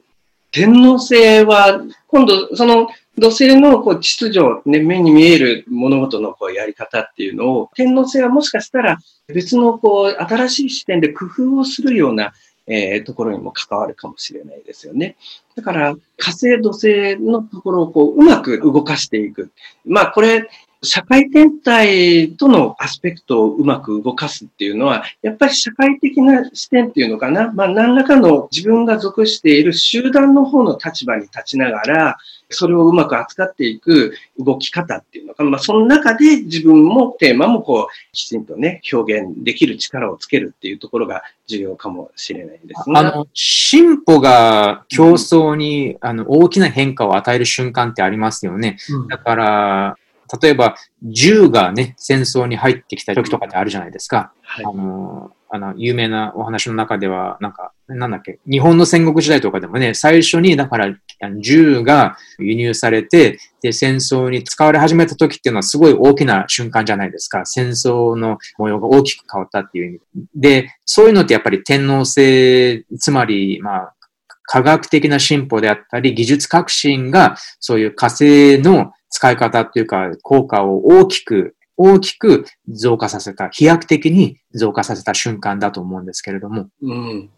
[0.52, 12.34] 天皇制は、今度、その土星のこう秩序、ね、目に見える物事のこうやり方っていうのを、天皇制はもしかしたら別のこう新しい視点で工夫をするような、
[12.68, 15.16] えー、ところにも関わるかもしれないですよね。
[15.56, 19.52] だから、火星、土星のところをこううまく動かしていく。
[19.86, 20.50] まあ、これ、
[20.84, 27.52] 社会天体とのアスペクトをうまく動かすっていうのは、やっぱり社会的な視点っていうのかな。
[27.52, 32.18] まあ、何らかの自分が属している集団の方の立場に立ちながら、
[32.50, 35.52] それをうまく扱っていく動き方っていうのかな。
[35.52, 43.00] まあ、その中で自分もテーマもこう、きちんとね、表現できる力をつけるっていうところが重要かもしれないですね。
[43.00, 48.78] あの、進歩が競争に、うん、あの大きな変化を与える瞬間ってありますよね。
[48.90, 49.98] うん、だから、
[50.42, 54.34] 例えば、銃がね、戦争に入ってきた時とかってあるじゃないですか。
[54.44, 60.96] はいあの、あの、有名なお話の中では、なんか、なんだっけ、日本の戦国時代とかでもね、最初に、だから、
[61.42, 67.46] 銃が輸入されて、で、戦争に使われ始めた時っていうのはすごい大きな瞬間じゃないですか。
[67.46, 70.00] 戦争の模様が大きく変わったっていう意味
[70.36, 70.62] で。
[70.64, 73.96] で、そういうのってやっぱり天皇制、つまり、まあ、
[74.44, 86.70] 科学的な進歩であったり、技術革新が、そういう火星の使い方っていうか、効果を大きく、大きく増加させた、飛躍的に増加させた瞬間だと思うんですけれども。
[86.82, 87.30] うん。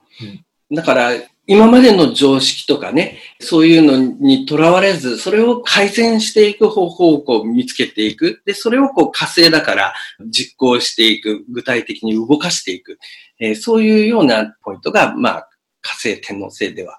[0.71, 1.11] だから、
[1.45, 8.41] 今までの常識とかね、そういうのにとらわれず、それを改善していく方法をこう見つけていく。
[8.45, 9.93] で、それをこう火星だから
[10.29, 11.43] 実行していく。
[11.49, 12.97] 具体的に動かしていく。
[13.39, 15.49] えーそういうようなポイントが、まあ、
[15.81, 16.97] 火星天皇制では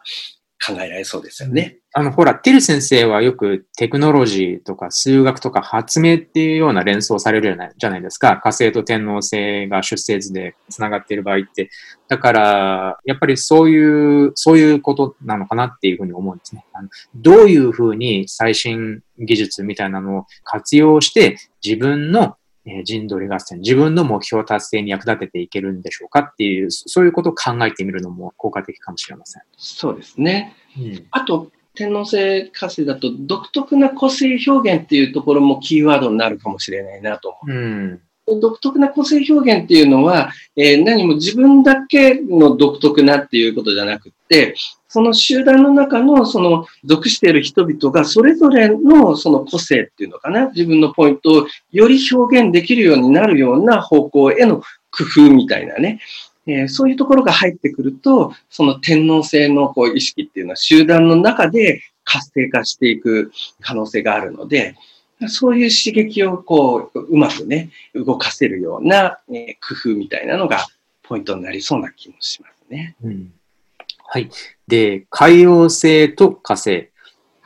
[0.65, 1.79] 考えられそうですよね。
[1.97, 8.39] あの、ほら、ティル先生はよくテクノロジーとか数学とか発明っていうような連想されるじゃないですか。
[8.39, 11.71] 火星と天皇星が出生図で繋がっている場合って。
[12.09, 16.67] だから、やっぱりそういう、そういうことなのかなっていうふうに思うんですね。
[16.73, 22.37] あのどういうふうに最新技術みたいなのを活用して自分の
[22.67, 29.43] えー人鳥合戦、自分の目標達成に役立てていけるんでしょうかっていう、そういうことを考えてみるのも効果的かもしれません。
[29.57, 30.57] そうですね。
[30.77, 37.57] うんあと、天皇制火星だと独特な個性表現っていうところもキーワードになるかもしれないなと思う。
[37.57, 38.01] うん。
[38.41, 44.55] 独特な個性表現っていうのは、えー何も自分だけの独特なっていうことじゃなくって、
[44.89, 56.01] その集団の中のその属している人々がそれぞれのその個性っていうのかな、自分のポイントをより表現できるようになるような方向への工夫みたいなね、
[56.47, 64.77] えーそういうところが入ってくると、その天皇制のこう意識っていうのは集団の中で活性化していく可能性があるので、
[65.29, 70.67] そういう刺激をこう、うまくね、動かせるような、えー工夫みたいなのが
[71.03, 72.97] ポイントになりそうな気もしますね。
[73.03, 73.33] うん
[74.07, 74.31] はい。
[74.69, 76.71] で、海王星と火星。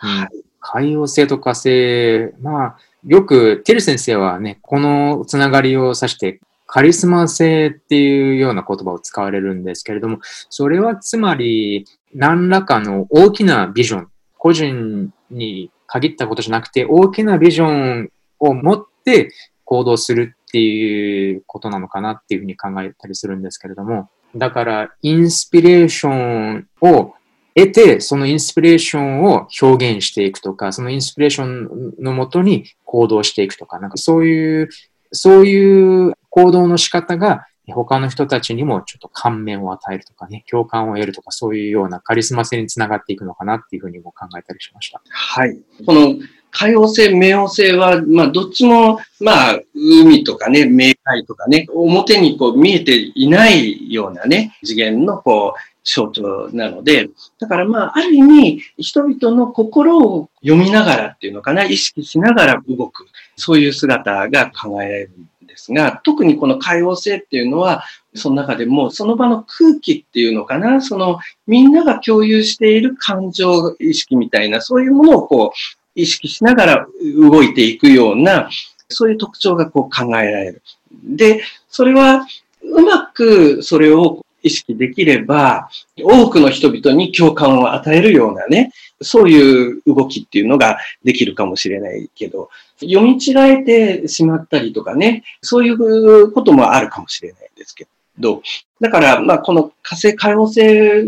[0.02, 0.28] うんはい。
[0.60, 10.18] 海王星と火星、まあ、よく、テル先生はね、このつながりを指して、カリスマ性っていうような言葉を使われるんですけれども、
[10.50, 19.30] それはつまり、何らかの大きなビジョン、個人に限ったことじゃなくて、大きなビジョンを持って
[19.64, 27.14] 行動するっていうことなのかなっていうふうに考えたりするんですけれども、だから、インスピレーションを
[27.54, 34.68] 得て、そのインスピレーションを表現していくとか、そのインスピレーションのもとに行動していくとか、なんかそういう、
[35.12, 45.02] そういう行動の仕方が他の人たちにもちょっと感銘を与えるとかね、共感を得るとか、そういうようなカリスマ性につながっていくのかなっていうふうにも考えたりしました。
[45.10, 45.58] はい。
[45.84, 46.14] この
[46.50, 57.08] 海王星、冥王星は、まあ、どっちも、まあ、海とかね、冥界とかね、表にこう見えていないようなね、次元のこう、象徴なので、
[57.38, 63.06] だからまあ、ある意味、人々の心を読みながらっていうのかな、意識しながら動く、
[63.36, 65.10] そういう姿が考えられる
[65.58, 67.82] ですが、特にこの海王星っていうのは、
[68.14, 76.86] その中でも、その場の空気っていうのかな、その、みんなが共有している感情意識みたいな、そういうものをこう、意識しながら
[77.16, 78.48] 動いていくような、
[78.88, 80.62] そういう特徴がこう考えられる。
[81.04, 82.24] で、それは、
[82.62, 85.68] うまくそれを意識できれば、
[86.00, 88.70] 多くの人々に共感を与えるようなね、
[89.00, 98.42] そういう動きっていうのができるかもしれないけど、読み違えてしまったりとかね、そういうこともあるかもしれないですけど、ど。
[98.80, 100.60] だから、まあ、この火星、海王星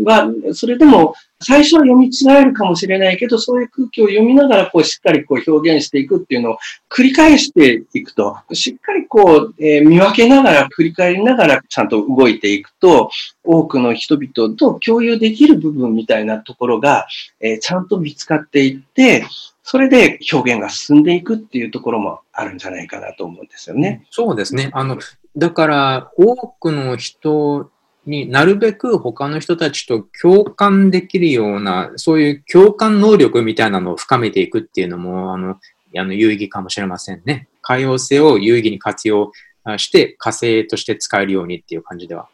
[0.03, 6.57] は、それでも、最初は読み違えるかもしれないけど、そういう空気を読みながら、こう、しっかりこう表現していくっていうのを
[6.89, 13.09] 繰り返していくと、しっかりこう、えー見分けながら、振り返りながら、ちゃんと動いていくと、
[13.43, 17.07] 多くの人々と共有できる部分みたいなところが、
[17.39, 19.25] えーちゃんと見つかっていって、
[19.63, 24.05] それで表現が進んでいくっていうところもあるんじゃないかなと思うんですよね。
[24.09, 24.69] そうですね。
[24.73, 24.97] あの、
[25.37, 27.69] だから、多くの人
[28.05, 35.57] になるべく他の人たちと共感できるような、そういう共感能力みたいなのを深めていくっていうのも、あの、
[35.97, 37.47] あの有意義かもしれませんね。
[37.61, 39.31] 海洋性を有意義に活用
[39.77, 42.27] して火星として使えるようにっていう感じでは、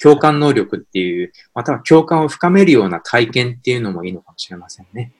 [0.00, 5.12] 共感能力っていう、または共感を深めるような体験っていうのもいいのかもしれませんね。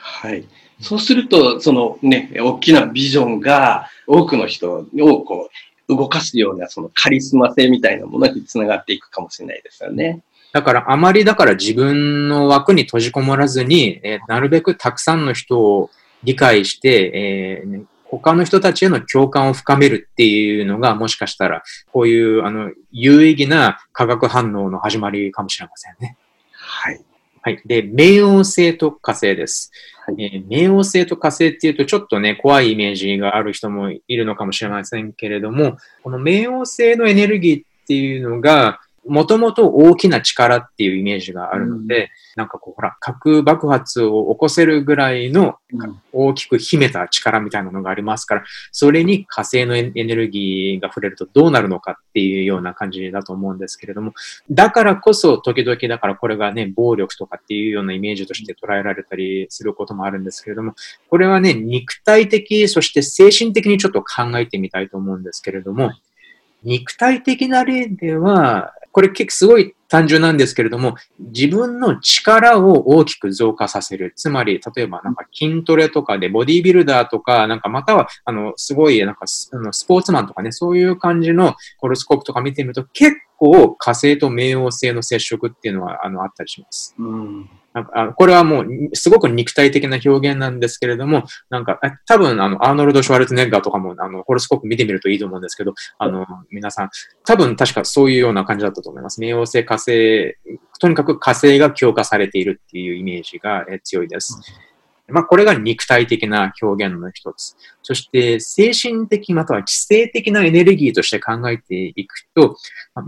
[0.00, 0.44] はい。
[0.80, 5.50] そうすると、そのね、大きなビジョンが多くの人をこ
[5.88, 10.22] う動かすようなそのカリスマ性みたいなものにつながっていくかもしれないですよね。
[10.52, 15.90] だから、あまりだから自分の枠に閉じこもらずに、えーなるべくたくさんの人を
[16.22, 26.16] 理解して、えーね他の人たちへの共感を深めるっていうのが、もしかしたら、こういう、あの、有意義な化学反応の始まりかもしれませんね。
[26.52, 27.04] はい。
[27.42, 27.60] はい。
[27.66, 29.70] で、冥王星と火星です。
[30.06, 45.56] はい、えー、冥王星と火星っていうと、ちょっとね、怖いイメージがある人もいるのかもしれませんけれども、この冥王星のエネルギーっていうのが、もともと大きな力っていうイメージがあるので、うん、なんかこう、ほら、核爆発を起こせるぐらいの
[46.12, 54.12] 大きく秘めた力みたいなのがありますから、それに火星のエネルギーが触れるとどうなるのかっていうような感じだと思うんですけれども、
[54.50, 60.74] だからこそ時々だからこれがね、暴力とかっていうようなイメージとして捉えられたりすることもあるんですけれども、
[61.08, 65.92] これはね、肉体的、そして精神的にちょっと考えてみたいと思うんですけれども、
[66.62, 74.12] 肉体的な例では、これ結構すごい単純なんですけれども、自分の力を大きく増加させる。
[74.16, 86.94] つまり、例えばなんか筋トレとかでボディービルダーとか、なんかまたは、あの、すごい、なんかあのスポーツマンとかね、そういう感じのホロスコープとか見てみると、結構火星と冥王星の接触っていうのは、あの、あったりします。
[86.98, 96.90] うんなんかあこれはもう、すごく肉体的な表現なんですけれども、なんか、多分、あの、アーノルド・シュワルツネッガーとかも、あの、ホロスコープ見てみるといいと思うんですけど、あの、皆さん、
[97.24, 99.20] 多分確かそういうような感じだったと思います。
[99.20, 100.36] 冥王星、火星、
[100.80, 104.40] とにかく火星が強化されているっていうイメージが強いです。
[104.62, 104.68] うん
[105.10, 107.56] まあ、これが肉体的な表現の一つ。
[107.82, 112.56] そして、精神的または知性的なエネルギーとして考えていくと、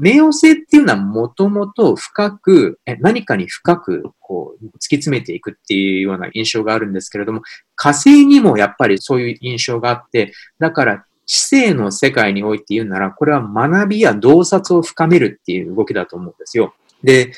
[0.00, 7.42] 冥王星っていうのはもともと深く、何かに深くこう突き詰めていくっていうような印象があるんですけれども、
[7.74, 16.74] 火星にもやっぱりそういう印象があって、だから知性の世界において言うなら、これは学びや洞察を深めるっていう動きだと思うんですよ。
[17.04, 17.32] で、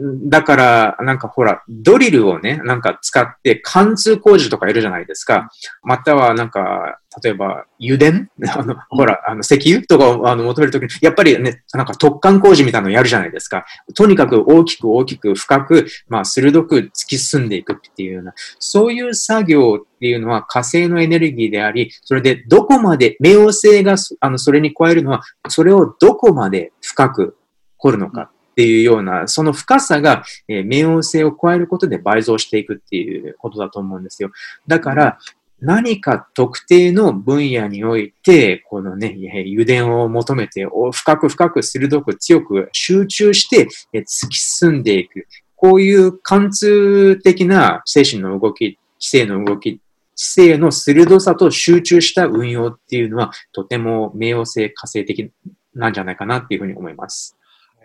[0.00, 5.50] だから、なんかほら、ドリルをね、なんか使って貫通工事とかいるじゃないですか。
[5.82, 8.28] またはなんか、例えば油田？
[8.60, 13.64] あの、ほら、あの、石油とかをあの求めるときに、やっぱりね、なんか突貫工事みたいなのやるじゃないですか。
[13.96, 27.36] とにかく大きく大きく深く、まあ、鋭く突き進んでいくっていうような、そういう作業っていうのは火星のエネルギーであり、それでどこまで、冥王星が、あの、それに加えるのは、それをどこまで深く
[27.78, 28.30] 掘るのか。
[28.58, 34.32] っていうような、その深さが、えー、冥王星を加えることで倍増していくっていうことだと思うんですよ。
[34.66, 35.18] だから、
[35.60, 45.28] 何か特定の分野において、このね、油田を求めて、深く深く鋭く強く集中して突き進んでいく。
[45.54, 49.80] こういう貫通的な精神の動き、知性の動き、
[50.16, 55.30] 知性の鋭さと集中した運用っていうのは、とても冥王星火星的
[55.74, 57.36] なんじゃないかなっていうふうに思います。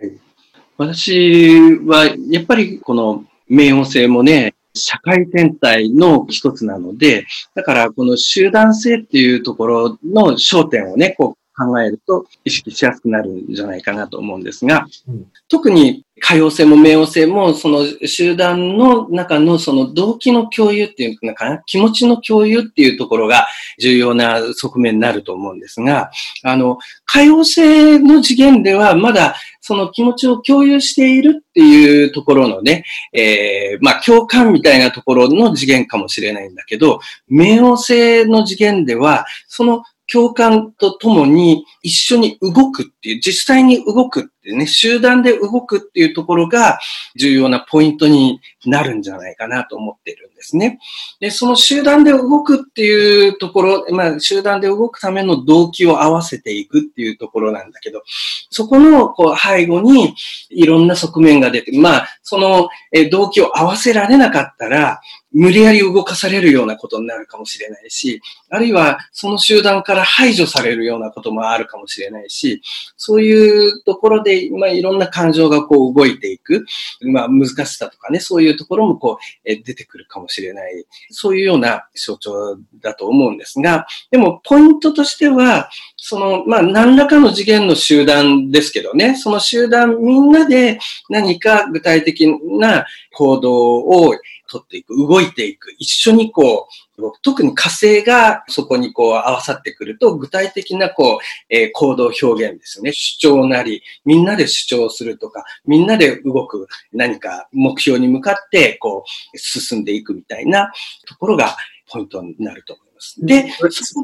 [0.02, 0.33] はい
[0.78, 23.48] 私は、やっぱりこの冥王星もね、社会全体の一つなので、だからこの集団性っていうところの焦点をね、こう考えると意識しやすくなるんじゃないかなと思うんですが、うん、特に可用性も冥王星も、その集団の中のその動機の共有っていうのかな、気持ちの共有っていうところが
[23.78, 26.12] 重要な側面になると思うんですが、
[26.44, 37.00] あの、可用性の次元ではまだその気持ちを共有しているっていうところのね、えー、まあ共感みたいなところの次元かもしれないんだけど、
[37.30, 46.80] 冥王星の次元では、その共感とともに一緒に動くっていう、実際に動くってね、集団で動くっていうところが
[47.16, 50.80] 重要なポイントになるんじゃないかなと思ってるんですね。
[51.20, 58.04] で、その集団で動くっていうところ、まあ、集団で動くための動機を合わせていくっていうところなんだけど、
[58.50, 60.14] そこのこう背後に
[60.50, 62.70] いろんな側面が出て、まあ、その
[63.12, 65.00] 動機を合わせられなかったら、
[65.34, 72.62] 無理やり動かされるようなことになるかもしれないし、あるいはその集団から排除されるようなこともあるかもしれないし、
[72.96, 76.66] そういうところで、まあ、いろんな感情がこう動いていく、
[77.02, 90.80] まあ、難しさとかね、そういうところもこう、え出てくるかもしれない、そういうような象徴だと思うんですが、でもポイントとしては、その、まあ、何らかの次元の集団ですけどね、その集団みんなで
[91.10, 92.28] 何か具体的
[92.60, 94.14] な行動を
[94.50, 96.83] 取っていく、動いていく、一緒にこう、
[97.22, 101.20] 特に火星がそこにこう合わさってくると、具体的なこう、
[101.50, 102.92] えー、行動表現ですよね。
[102.94, 110.72] 主張なり、みんなで主張するとか、みんなで動く何か目標に向かってこう、進んでいくみたいな
[111.08, 111.56] ところが
[111.90, 113.16] ポイントになると思います。
[113.26, 113.46] で、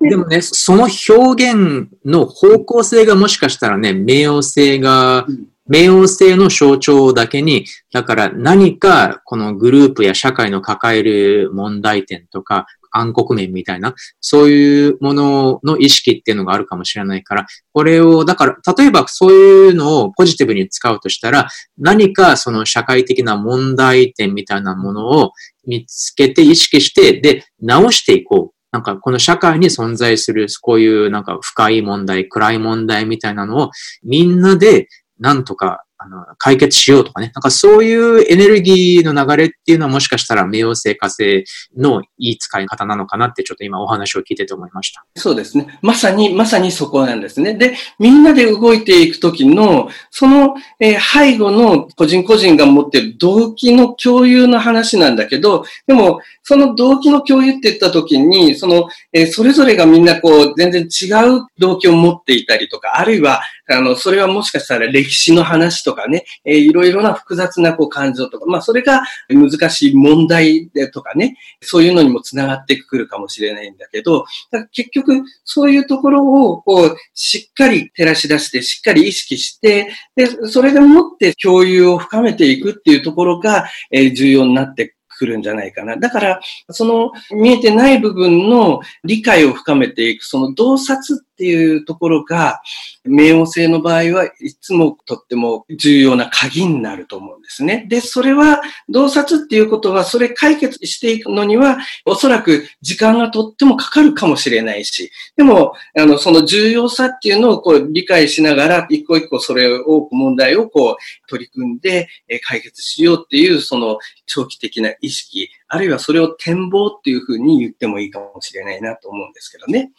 [0.09, 5.27] でもね、その表現の方向性がもしかしたらね、冥王星が
[5.69, 25.31] 冥王星の象徴だけに、だから何かこのグループや社会の抱える問題点とか、暗黒面みたいな、そういうものの意識っていうのがあるかもしれないから、これを、だから、例えばそういうのをポジティブに使うとしたら、何かその社会的な問題点みたいなものを
[25.65, 28.55] 見つけて意識して、で、直していこう。
[28.71, 33.71] なんかこの社会に存在するこういうなんか深い問題、暗い問題みたいなのを
[34.03, 34.87] みんなで
[35.19, 37.29] なんとかあの、解決しようとかね。
[37.35, 41.43] なんかそういうエネルギーの流れっていうのはもしかしたら冥王星火星
[41.77, 45.05] のいい使い方なのかなってちょっと今お話を聞いてて思いました。
[45.17, 45.77] そうですね。
[45.81, 47.53] まさに、まさにそこなんですね。
[47.53, 63.41] で、みんなで動いていくときの、その、えー、背後の個人個人が持っている動機の共有の話なんだけど、でも、その動機の共有って言ったときに、その、えー、それぞれがみんなこう、全然違う動機を持っていたりとか、あるいは、
[63.71, 85.97] あの、それはもしかしたら歴史の話とかね、えー、いろいろな複雑なこう感情とか、まあ、それが難しい問題でとかね、そういうのにもつながってくるかもしれないんだけど、だ結局、そういうところを、こう、しっかり照らし出して、しっかり意識して、で、それでもって共有を深めていくっていうところが、えー、重要になってくるんじゃないかな。
[85.97, 86.41] だから、
[86.71, 92.61] その見えてない部分の理解を深めていく、その洞察っていうところが、
[93.07, 97.85] 冥王星の場合はいつもとっても重要な鍵になると思うんですね。
[97.87, 112.09] で、それは、洞察っていうことは、それ解決していくのには、おそらく時間がとってもかかるかもしれないし、でも、あの、その重要さっていうのをこう理解しながら、一個一個それを、問題をこう取り組んで
[112.43, 119.93] 解決しようっていう、その長期的な意識、あるいはそれを展望っていうふうに言ってもいいかもしれないなと思うんですけどね。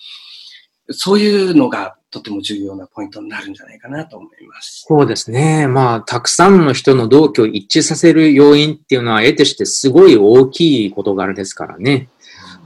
[0.93, 4.85] そういうのがとても重要なポイントになるんじゃないかなと思います。
[4.89, 5.69] そうですね。
[5.69, 12.09] まあ、たくさんの人の同居を一致させる要因っていうのは、得てしてすごい大きい事柄ですからね。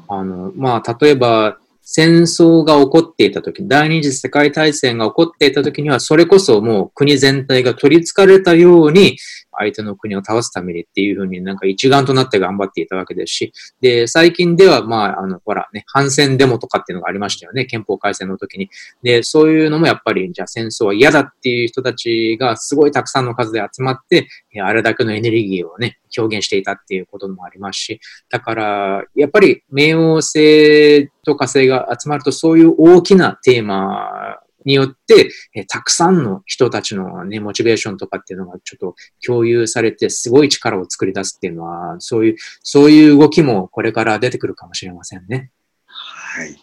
[0.08, 9.18] あの、まあ、例えば、戦争が起こっていた時、第二次世界大戦が起こっていた時には、それこそもう国全体が取り憑かれたように、
[9.58, 18.70] 相手の国を倒すためにっていうふうになんか一丸となって頑張っていたわけですし、で、最近ではまあ、あの、ほらね、反戦デモとかっていうのがありましたよね、憲法改正の時に。
[19.02, 24.28] で、そういうのもやっぱり、じゃあ戦争は嫌だっていう人たちがすごいたくさんの数で集まって、
[24.62, 28.00] あれだけのエネルギーをね、表現していたっていうこともありますし、
[28.30, 38.94] だから、やっぱり冥王星と火星が集まるとそういう大きなテーマによって、えたくさんの人たちのね、モチベーションとかっていうのがちょっと
[39.24, 45.50] 共有されて、すごい力を作り出すっていうのは、そういう、そういう動きもこれから出てくるかもしれませんね。
[45.86, 46.56] はい。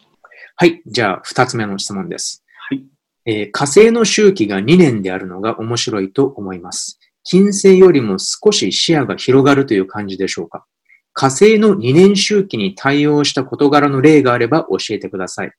[0.56, 0.82] はい。
[0.86, 2.44] じゃあ、二つ目の質問です。
[2.70, 2.84] はい。
[3.26, 7.00] えー、火星の周期が2年であるのが面白いと思います。
[7.24, 10.66] 金星よりも少し視野が広がるという感じでしょうか？
[11.14, 15.52] 火星の2年周期に対応した事柄の例があれば教えてください。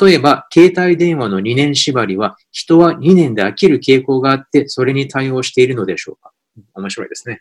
[0.00, 6.32] 例えば、携帯電話の2年縛りは、人は2年で飽きる傾向があって、それに対応しているのでしょうか？
[6.74, 7.40] 面白いですね。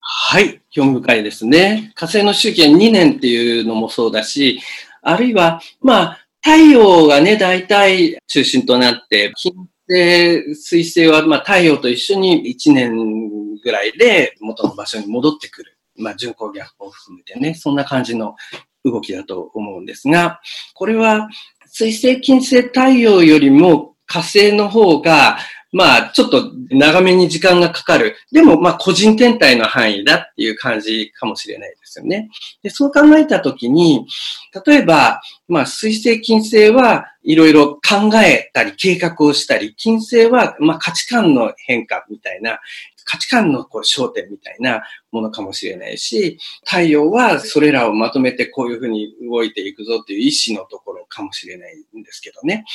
[0.00, 1.92] はい、興味深いですね。
[1.94, 4.60] 火星の周期は2年っていうのもそうだし、
[5.02, 9.52] あるいは、まあ、太陽がね、大体中心となって、金
[9.88, 15.77] 星、水星は、まあ、太陽と一緒に1年ぐらいで元の場所に戻ってくる。
[15.98, 18.36] まあ、巡航逆行を含めてね、そんな感じの
[18.84, 20.40] 動きだと思うんですが、
[20.74, 21.28] これは
[21.66, 25.38] 水星、金星、太陽よりも火星の方が、
[25.70, 28.16] まあ、ちょっと長めに時間がかかる。
[28.32, 32.30] でも、まあ、個人天体の範囲だっていう感じかもしれないですよね。
[32.62, 34.06] で、そう考えたときに、
[34.66, 42.60] 例えば、まあ、水星、金星はいろいろ考えたり、計画をしたり、金星は、まあ、価値観の変化みたいな、
[43.08, 44.82] 価値観のこう焦点みたいな
[45.12, 52.66] ものかもしれないし、太陽はそれらをまとめてこういうふうに動いていくぞっていう意志のところかもしれないんですけどね。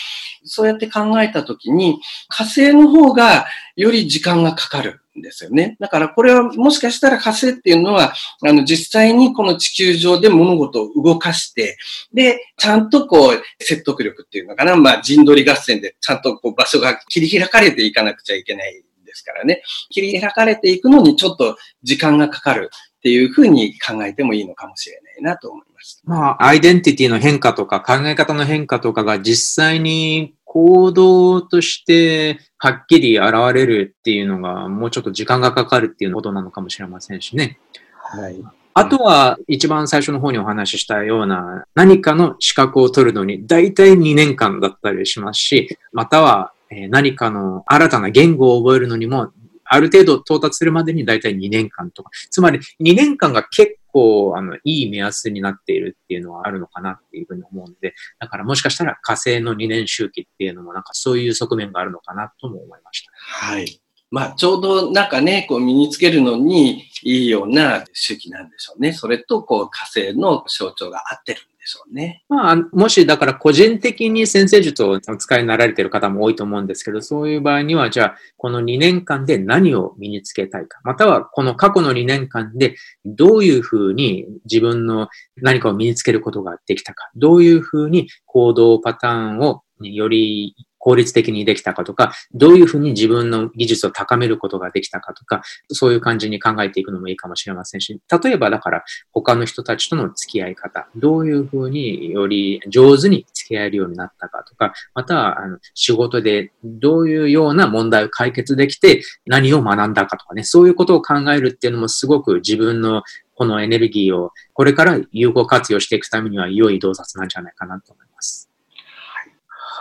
[0.43, 5.03] そうやって考えたときに、火星の方がより時間がかかる。
[5.17, 5.77] んですよね。
[5.79, 11.77] だからこれはもしかしたら火星っていうのは、あの実際にこの地球上で物事を動かして、
[12.13, 19.61] で、ちゃんとこう説得力っていうのかな、まあ陣取り合戦でちゃんとこう場所が切り開かれていかなくちゃいけないですからね。
[19.91, 26.01] 切り開かれていくのにちょっと時間がかかるっていうふうに考えてもいいのかもしれないなと思います。
[26.03, 37.59] まあ、アイデンティティの変化とか考え方の変化とかが実際に行動としてはっきり現れるっていうのがもうちょっと時間がかかるっていうことなのかもしれませんしね。
[38.01, 38.41] はい。
[38.75, 49.31] あとは、一番最初の方にお話ししたような、何かの資格を取るのに、大体2年間だったりしますし、または、え何かの新たな言語を覚えるのにも、
[49.65, 52.11] ある程度到達するまでに大体2年間とか。
[52.29, 63.11] つまり2年間が結構、あの、いい目安になっているっていうのはあるのかなっていうふうに思うんで、だからもしかしたら火星の2年周期っていうのもなんかそういう側面があるのかなとも思いました。
[63.15, 63.79] はい。
[64.11, 68.93] まあ、ちょうどなんかね、こう身につけるのにいいような周期なんでしょうね。
[68.93, 72.23] それと、こう、火星の象徴が合ってるしょうね。
[72.29, 85.07] まあ、もしだから個人的に先生術をお使いになられている方も多いと思うんですけど、そういう場合には、じゃあ、この2年間で何を身につけたいか、またはこの過去の2年間でどういうふうに自分の
[85.37, 113.03] 何かを身につけることができたか、どういうふうに行動パターンをより効率的にできたかとか、どういうふうに自分の技術を高めることができたかとか、そういう感じに考えていくのもいいかもしれませんし、例えばだから他の人たちとの付き合い方、どういうふうにより上手に付き合えるようになったかとか、またはあの仕事でどういうような問題を解決できて何を学んだかとかね、そういうことを考えるっていうのもすごく自分の
[113.35, 118.49] このエネルギーをこれから有効活用していくためには良い洞察なんじゃないかなと思います。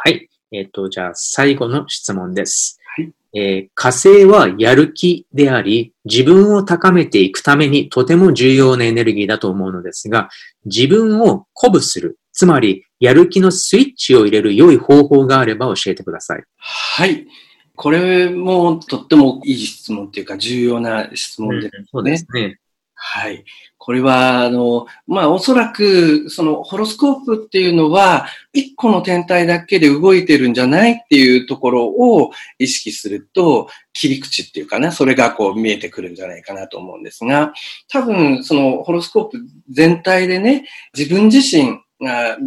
[0.05, 0.32] はい。
[0.53, 2.79] えっ、ー、と、じゃあ最後の質問です。
[2.97, 3.13] はい。
[3.35, 10.29] えー、火星はやる気であり、自分を高めていくためにとても重要なエネルギーだと思うのですが、
[10.67, 16.45] 自分を鼓舞する、つまりやる気のスイッチを入れる良い方法があれば教えてください。
[16.59, 17.27] はい。
[17.75, 21.79] これもとってもいい質問っていうか重要な質問ですね。
[21.79, 22.59] うん、そうですね。
[23.05, 23.45] はい。
[23.79, 32.31] これは、あの、まあ、おそらく、その、ホロスコープっていうのは、一個の天体だけで動いてるんじゃないっていうところを
[32.61, 37.53] 意識すると、切り口っていうかな、それがこう見えてくるんじゃないかなと思うんですが、
[37.89, 39.39] 多分、その、ホロスコープ
[39.69, 40.65] 全体でね、
[40.97, 41.81] 自分自身、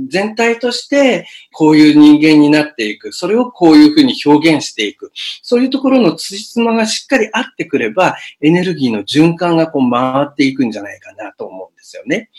[0.10, 3.12] 全体としてこういう人間になっていく。
[3.12, 5.12] それをこういうふうに表現していく。
[5.42, 12.30] そういうところのつじつまがしっかり合ってくれば、エネルギーの循環がこう回っていくんじゃないかなと思うんですよね。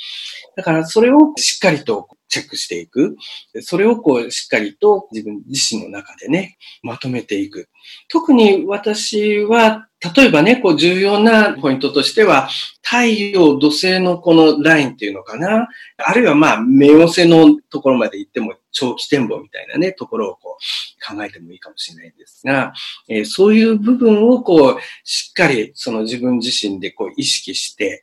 [0.56, 3.16] だからそれをしっかりとチェックしていく。
[3.60, 7.68] それをこう、しっかりと自分自身の中でね、まとめていく。
[8.08, 12.48] 特に私は、例えばね、こう重要なポイントとしては、
[12.82, 15.68] 太陽、土星のこのラインっていうのかな？
[15.98, 22.74] あるいはまあ、目寄せのところまで行っても、長期展望みたいなね、ところをこう考えてもいいかもしれないんですが、
[23.08, 28.02] えー、そういう部分をこう、しっかりその自分自身でこう意識して、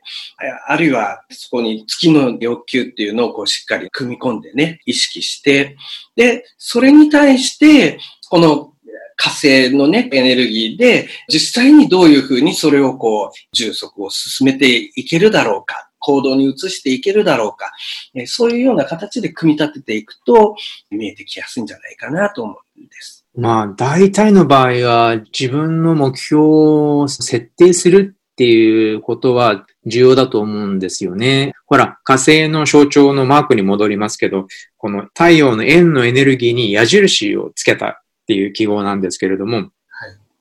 [0.66, 5.76] あるいはそこに月の欲求っていうのをこうしっかり組み込んでね、意識して、
[6.16, 8.73] で、それに対して、この
[9.16, 17.72] 火星のね、エネルギーで、実際にどういうふうにそれをこう、充足を進めていけるだろうか、行動に移していけるだろうか、
[18.14, 20.56] えそういうような形で組み立てていくと、
[20.90, 23.24] 見えてきやすいんじゃないかなと思うんです。
[23.36, 31.52] まあ、大体の場合は、自分の目標を設定するっていうことは重要だと思うんですよね。
[31.66, 34.46] ほら、火星の象徴のマークに戻りますけど、
[34.76, 39.70] この太陽の円のエネルギーに矢印をつけたっていう記号なんですけれども、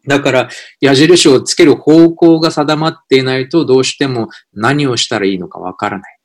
[0.07, 0.49] だから、
[0.81, 6.19] 矢印をつける方向が定まっていないと、どうしても何をしたらいいのかわからない。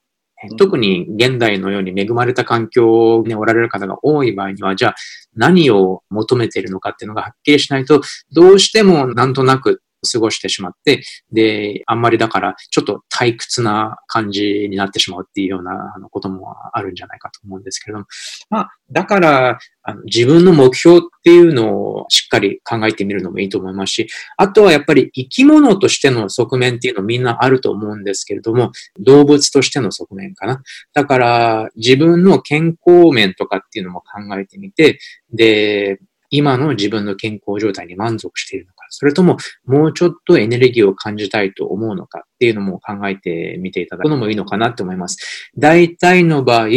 [0.57, 4.95] 特に現代のように恵まれた環境におられる方が多い場合には、じゃあ
[5.35, 8.01] 何を求めているのかっていうのがはっきりしないと、
[8.33, 18.07] どうしてもなんとなく過ごしてしまって、で、あんまりだからちょっと退屈な感じになってしまうっていうようなあのこともあるんじゃないかと思うんですけれども、
[18.51, 30.63] まあ、だから、あの自分の目標っていうのをしっかり考えてみるのもいいと思いますし、あとはやっぱり生き物としての側面っていうのみんなあると思うんですけれども、動物としての側面かな。
[30.93, 34.99] だから自分の健康面とかっていうのも考えてみて、
[35.33, 35.99] で、
[36.31, 45.51] 今の自分の健康状態に満足しているの、それとももうちょっとエネルギーを感じたいと思うのかっていうのも考えてみていただくのもいいのかなと思います。
[45.57, 46.69] 大体の場合、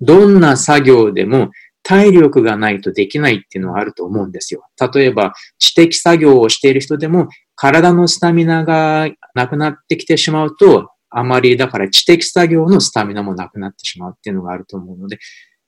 [0.00, 1.50] どんな作業でも
[1.82, 4.62] 体力がないとできないっていうのはあると思うんですよ。
[4.94, 15.18] 例えば、知的作業をしている人でも、体のスタミナがなくなってきてしまうと、あまりだから知的作業のスタミナもなくなってしまうっていうのがあると思うので、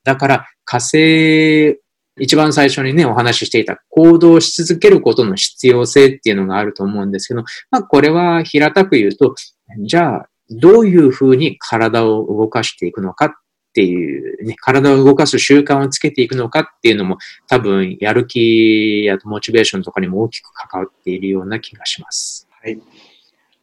[0.05, 1.79] だから火星
[2.23, 7.43] 一番最初にね、お話ししていた行動し続けることの必要性っていうのがあると思うんですけど、
[7.73, 9.35] まあこれは平たく言うと、
[9.81, 13.31] じゃあどういうふうに体を動かしていくのかっ
[13.75, 17.19] ていうね、体を動かす習慣をつけていくのかっていうのも
[17.49, 22.47] 多分やる気やモチベーションとかにも大きく関わっているような気がします。
[22.63, 22.79] はい。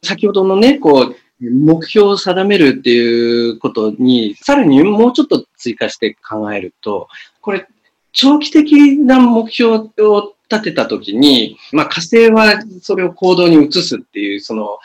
[0.02, 7.08] 先ほどのね、こう、目標を定めるっていうことに、さらにもうちょっと追加して考えると、
[7.40, 7.66] これ
[8.12, 14.78] 長期的な目標を立てたときに、まあ火星はそれを行動に移すっていうその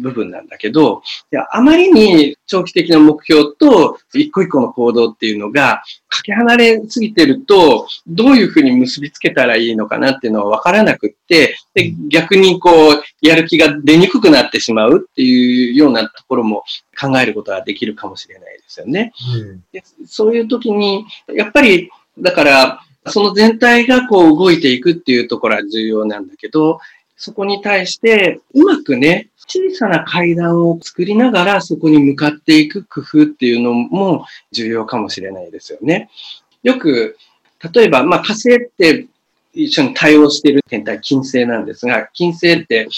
[0.00, 1.02] 部分なんだけど、
[1.52, 16.64] あまりに長期的な目標と一個一個の行動っていうのがかけ離れすぎてると、どういうふうに結びつけたらいいのかなっていうのはわからなくって、で逆にこう、やる気が出にくくなってしまうっていうようなところも
[17.00, 19.12] 考えることができるかもしれないですよね。
[19.36, 26.80] うん、でそういう時に、やっぱり、だから、その全体がこう動いていくっていうところは重要なんだけど、
[27.16, 36.10] そこに対してうまくね、小さな階段を作りながらそこに向かっていく工夫っていうのも重要かもしれないですよね。
[36.62, 37.16] よく、
[37.72, 39.06] 例えば、まあ火星って
[39.52, 42.88] 一緒に対応している天体、金星なんですが、金星って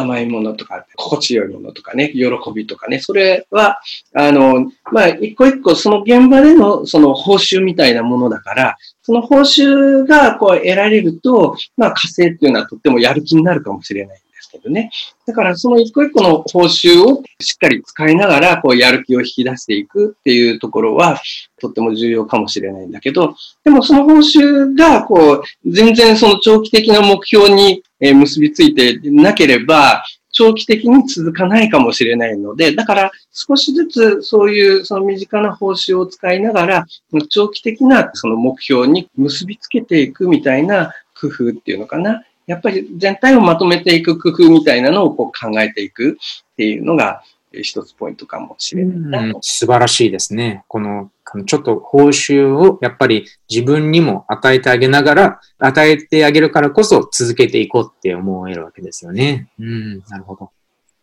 [0.00, 3.80] 甘いものとか、心地よいものとかね、喜びとかね、それは、
[4.14, 14.20] あの、まあ、一個一個その現場でのその報酬みたいなものだから、その報酬がこう得られると、まあ、火星っていうのはとってもやる気になるかもしれない。
[14.38, 14.90] ですけどね。
[15.26, 21.20] だからその一個一個の報酬をしっかり使いながら、こうやる気を引き出していくっていうところは、
[21.60, 23.34] とっても重要かもしれないんだけど、
[23.64, 36.86] でもその報酬が、こう、全然その長期的な目標に結びついてなければ、長期的に続かないかもしれないので、だから少しずつそういうその身近な報酬を使いながら、
[37.28, 42.22] 長期的なその目標に結びつけていくみたいな工夫っていうのかな。
[42.48, 46.18] やっぱり全体をまとめていく工夫みたいなのをこう考えていく
[46.52, 47.22] っていうのが
[47.52, 50.64] 一つポイントかもしれない、うん、素晴らしいですね。
[50.66, 51.10] この
[51.46, 59.48] ちょっと報酬をやっぱり自分にも与えてあげながら、与えてあげるからこそ続けていこうって思えるわけですよね。
[59.58, 60.50] うん、なるほど。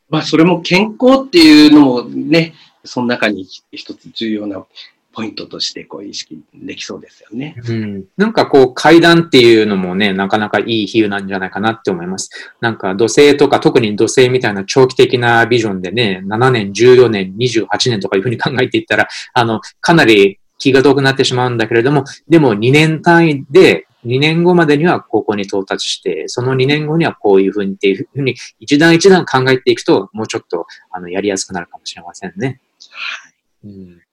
[0.09, 4.63] まあ、それも健康っていうのもね、その中に一つ重要な
[5.15, 7.55] ポイントとしてこう意識できそうですよね。
[7.67, 8.03] うん。
[8.17, 12.29] なんかこう階段っていうのもね、なかなかいい比喩なんじゃないかなって思います。
[12.59, 32.59] なんか土星とか特に土星みたいな長期的なビジョンでね、7年、14年、28年とかいうふうに考えていったら、あの、かなり気が遠くなってしまうんだけれども、でも2年単位で2年後までにはここに到達して、その2年後にはこういうふうにっていうふうに一段一段考えていくと、もうちょっとあのやりやすくなるかもしれませんね。
[32.91, 33.67] はい。
[33.67, 34.04] うん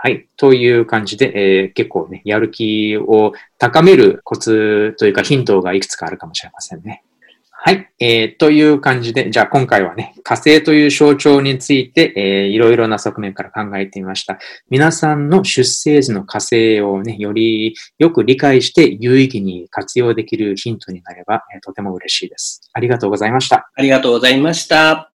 [0.00, 0.28] はい。
[0.36, 7.02] という感じで、えー、結構ね、やる気を高めるコツというかヒントがいくつかあるかもしれませんね。
[7.50, 7.90] はい。
[7.98, 14.38] えー、という感じで、じゃあ今回はね、火星という象徴について、えー、いろいろな側面から考えてみました。
[14.70, 22.70] 皆さんの出生時の火星をね、よりよく理解して有意義に活用できるヒントになれば、えー、とても嬉しいです。
[22.72, 23.68] ありがとうございました。
[23.74, 25.10] ありがとうございました。